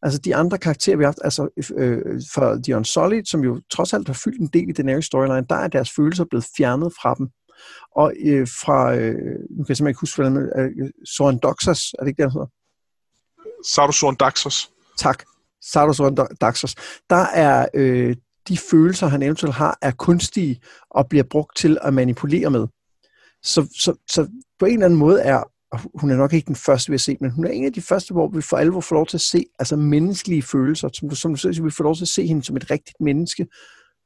[0.03, 3.93] Altså de andre karakterer, vi har haft, altså øh, for The Unsolid, som jo trods
[3.93, 7.15] alt har fyldt en del i Daenerys storyline, der er deres følelser blevet fjernet fra
[7.15, 7.29] dem.
[7.97, 12.03] Og øh, fra, øh, nu kan jeg simpelthen ikke huske, hvordan øh, Soren Doxas, er
[12.03, 12.51] det ikke det, han hedder?
[13.67, 14.71] Sardo Soren Daxos.
[14.99, 15.25] Tak.
[15.63, 16.75] Sardo Soren Daxos.
[17.11, 18.17] Der er øh,
[18.49, 22.67] de følelser, han eventuelt har, er kunstige og bliver brugt til at manipulere med.
[23.43, 24.29] Så, så, så
[24.59, 25.43] på en eller anden måde er
[25.75, 27.73] og hun er nok ikke den første, vi har set, men hun er en af
[27.73, 31.09] de første, hvor vi for alvor får lov til at se altså menneskelige følelser, som
[31.09, 33.47] du, som du siger, vi får lov til at se hende som et rigtigt menneske,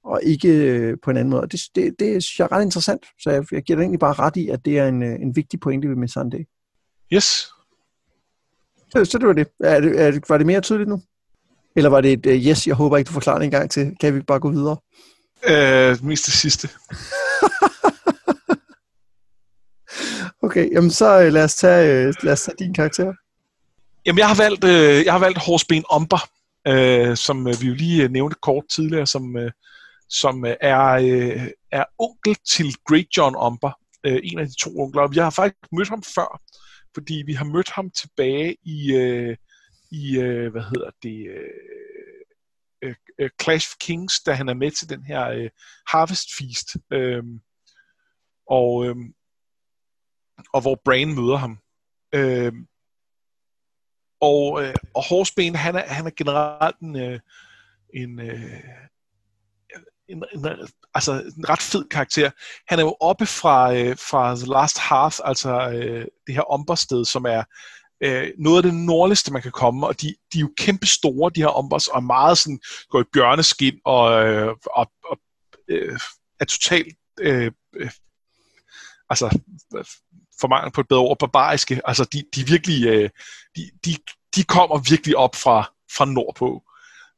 [0.08, 1.46] og ikke øh, på en anden måde.
[1.46, 4.12] Det, det, det synes jeg er ret interessant, så jeg, jeg giver dig egentlig bare
[4.12, 6.48] ret i, at det er en, øh, en vigtig pointe ved Miss Sunday.
[7.12, 7.48] Yes.
[8.90, 9.48] Så, så det var det.
[9.60, 10.20] Er det, er.
[10.28, 11.02] Var det mere tydeligt nu?
[11.76, 13.96] Eller var det et uh, yes, jeg håber ikke, du forklarer det en gang til.
[14.00, 14.76] Kan vi bare gå videre?
[15.48, 16.68] Øh, mest det sidste.
[20.42, 23.12] Okay, jamen så lad, os tage, lad os tage din karakter.
[24.06, 24.64] Jamen, jeg har valgt,
[25.04, 26.28] jeg har valgt Horsben Omber,
[26.68, 29.50] øh, som vi jo lige nævnte kort tidligere, som, øh,
[30.08, 33.72] som øh, er, øh, er onkel til Great John Omber,
[34.06, 35.02] øh, en af de to onkler.
[35.02, 36.42] Og vi har faktisk mødt ham før,
[36.94, 39.36] fordi vi har mødt ham tilbage i, øh,
[39.90, 41.50] i øh, hvad hedder det, øh,
[42.82, 45.50] øh, øh Clash of Kings, da han er med til den her øh,
[45.88, 46.76] Harvest Feast.
[46.92, 47.22] Øh,
[48.46, 48.96] og, øh,
[50.52, 51.58] og hvor Brain møder ham.
[52.14, 52.52] Øh,
[54.20, 57.20] og, øh, og Horseben, han er, han er generelt en, øh,
[57.94, 58.64] en, øh,
[60.08, 60.46] en, en,
[60.94, 62.30] altså en ret fed karakter.
[62.68, 67.04] Han er jo oppe fra, øh, fra The Last Hearth, altså øh, det her ombersted,
[67.04, 67.42] som er
[68.00, 71.30] øh, noget af det nordligste, man kan komme, og de, de er jo kæmpe store,
[71.34, 75.18] de her ombers, og meget sådan, går i bjørneskin, og, øh, og, og
[75.68, 75.98] øh,
[76.40, 77.90] er totalt øh, øh,
[79.10, 79.38] altså
[79.76, 79.84] øh,
[80.40, 81.80] for mange på et bedre ord, barbariske.
[81.84, 83.10] Altså, de, de virkelig, øh,
[83.56, 83.96] de, de,
[84.36, 86.62] de kommer virkelig op fra, fra nordpå.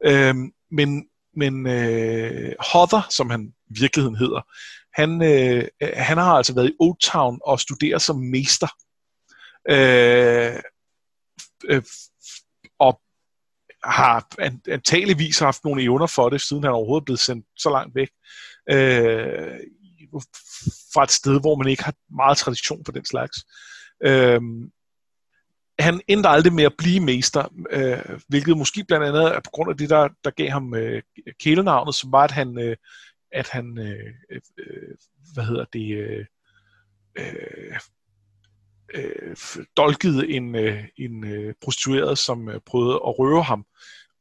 [0.04, 0.34] Øh,
[0.70, 1.04] men
[1.40, 4.42] men øh, Hother, som han i virkeligheden hedder,
[5.00, 8.68] han, øh, han har altså været i Old Town og studeret som mester.
[9.70, 10.62] Øh,
[11.64, 11.82] øh,
[12.78, 13.00] og
[13.84, 14.26] har
[14.68, 18.10] antageligvis haft nogle evner for det, siden han overhovedet er blevet sendt så langt væk.
[18.70, 19.60] Øh,
[20.94, 23.36] fra et sted, hvor man ikke har meget tradition for den slags.
[24.04, 24.40] Øh,
[25.82, 29.70] han endte aldrig med at blive mester, øh, hvilket måske blandt andet er på grund
[29.70, 31.02] af det, der, der gav ham øh,
[31.40, 32.76] kælenavnet, som var, at han, øh,
[33.32, 34.96] at han øh, øh,
[35.34, 36.24] hvad hedder det, øh,
[37.18, 37.78] øh,
[38.94, 39.36] øh,
[39.76, 43.64] dolkede en, øh, en øh, prostitueret, som øh, prøvede at røve ham.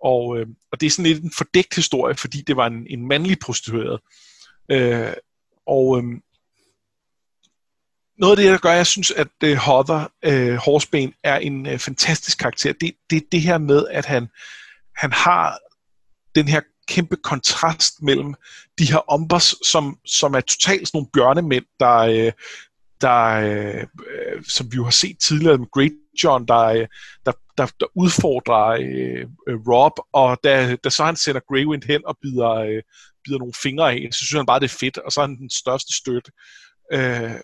[0.04, 3.08] Og, øh, og det er sådan lidt en fordækt historie, fordi det var en, en
[3.08, 4.00] mandlig prostitueret.
[4.72, 5.14] Øh,
[5.68, 6.04] og øh,
[8.20, 11.38] noget af det, der gør, at jeg synes, at uh, Hodder, øh, uh, Horsebane, er
[11.38, 14.28] en uh, fantastisk karakter, det, det er det her med, at han,
[14.96, 15.58] han har
[16.36, 18.34] den her kæmpe kontrast mellem
[18.80, 22.32] de her ombers, som, som er totalt sådan nogle bjørnemænd, der, uh,
[23.02, 23.24] der
[23.76, 25.92] uh, som vi jo har set tidligere med Great
[26.24, 26.86] John, der,
[27.26, 32.18] der, der, der udfordrer uh, Rob, og da, da så han sender Greywind hen og
[32.22, 32.82] bider, uh,
[33.24, 35.38] bider nogle fingre af, så synes han bare, det er fedt, og så er han
[35.38, 36.32] den største støtte.
[36.94, 37.40] Uh,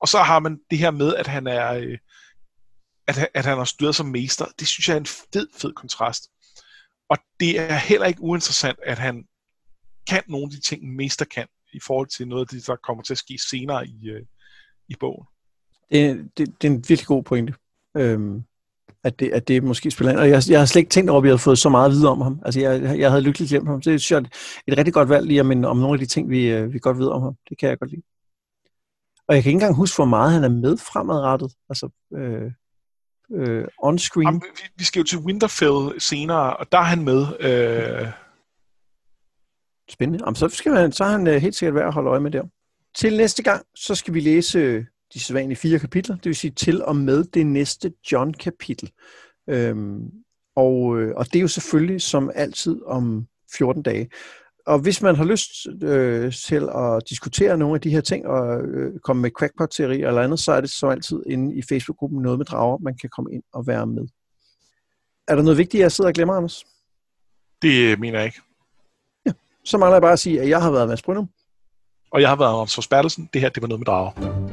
[0.00, 1.98] og så har man det her med, at han er, øh,
[3.06, 4.44] at, at han har styret som mester.
[4.58, 6.22] Det synes jeg er en fed, fed kontrast.
[7.08, 9.24] Og det er heller ikke uinteressant, at han
[10.08, 13.02] kan nogle af de ting, mester kan, i forhold til noget af det, der kommer
[13.02, 14.22] til at ske senere i, øh,
[14.88, 15.26] i bogen.
[15.90, 17.54] Det, det, det er en virkelig god pointe.
[17.96, 18.44] Øhm,
[19.04, 20.20] at det, at det måske spiller ind.
[20.20, 22.12] Og jeg, jeg har slet ikke tænkt over, at vi havde fået så meget videre
[22.12, 22.40] om ham.
[22.44, 23.80] Altså, jeg, jeg havde lykkeligt glemt ham.
[23.80, 24.20] Det er
[24.66, 26.78] et rigtig godt valg lige at minde om nogle af de ting, vi, øh, vi
[26.78, 27.34] godt ved om ham.
[27.48, 28.02] Det kan jeg godt lide.
[29.28, 31.52] Og jeg kan ikke engang huske, hvor meget han er med fremadrettet.
[31.68, 32.52] Altså, øh,
[33.34, 34.26] øh, on-screen.
[34.26, 37.26] Jamen, vi, vi skal jo til Winterfell senere, og der er han med.
[37.40, 38.08] Øh...
[39.90, 40.24] Spændende.
[40.24, 42.30] Jamen, så, skal man, så er han øh, helt sikkert værd at holde øje med
[42.30, 42.42] der.
[42.94, 46.84] Til næste gang, så skal vi læse de sædvanlige fire kapitler, det vil sige til
[46.84, 48.90] og med det næste John-kapitel.
[49.48, 50.10] Øhm,
[50.56, 53.26] og, øh, og det er jo selvfølgelig som altid om
[53.56, 54.08] 14 dage.
[54.66, 55.50] Og hvis man har lyst
[55.82, 60.22] øh, til at diskutere nogle af de her ting og øh, komme med crackpot-teorier eller
[60.22, 63.32] andet, så er det som altid inde i Facebook-gruppen Noget med Drager, man kan komme
[63.32, 64.06] ind og være med.
[65.28, 66.64] Er der noget vigtigt, jeg sidder og glemmer, Anders?
[67.62, 68.40] Det øh, mener jeg ikke.
[69.26, 69.32] Ja,
[69.64, 71.28] så mangler jeg bare at sige, at jeg har været Mads Brynum.
[72.10, 73.28] Og jeg har været Anders Forsbertelsen.
[73.32, 74.45] Det her, det var Noget med Drager.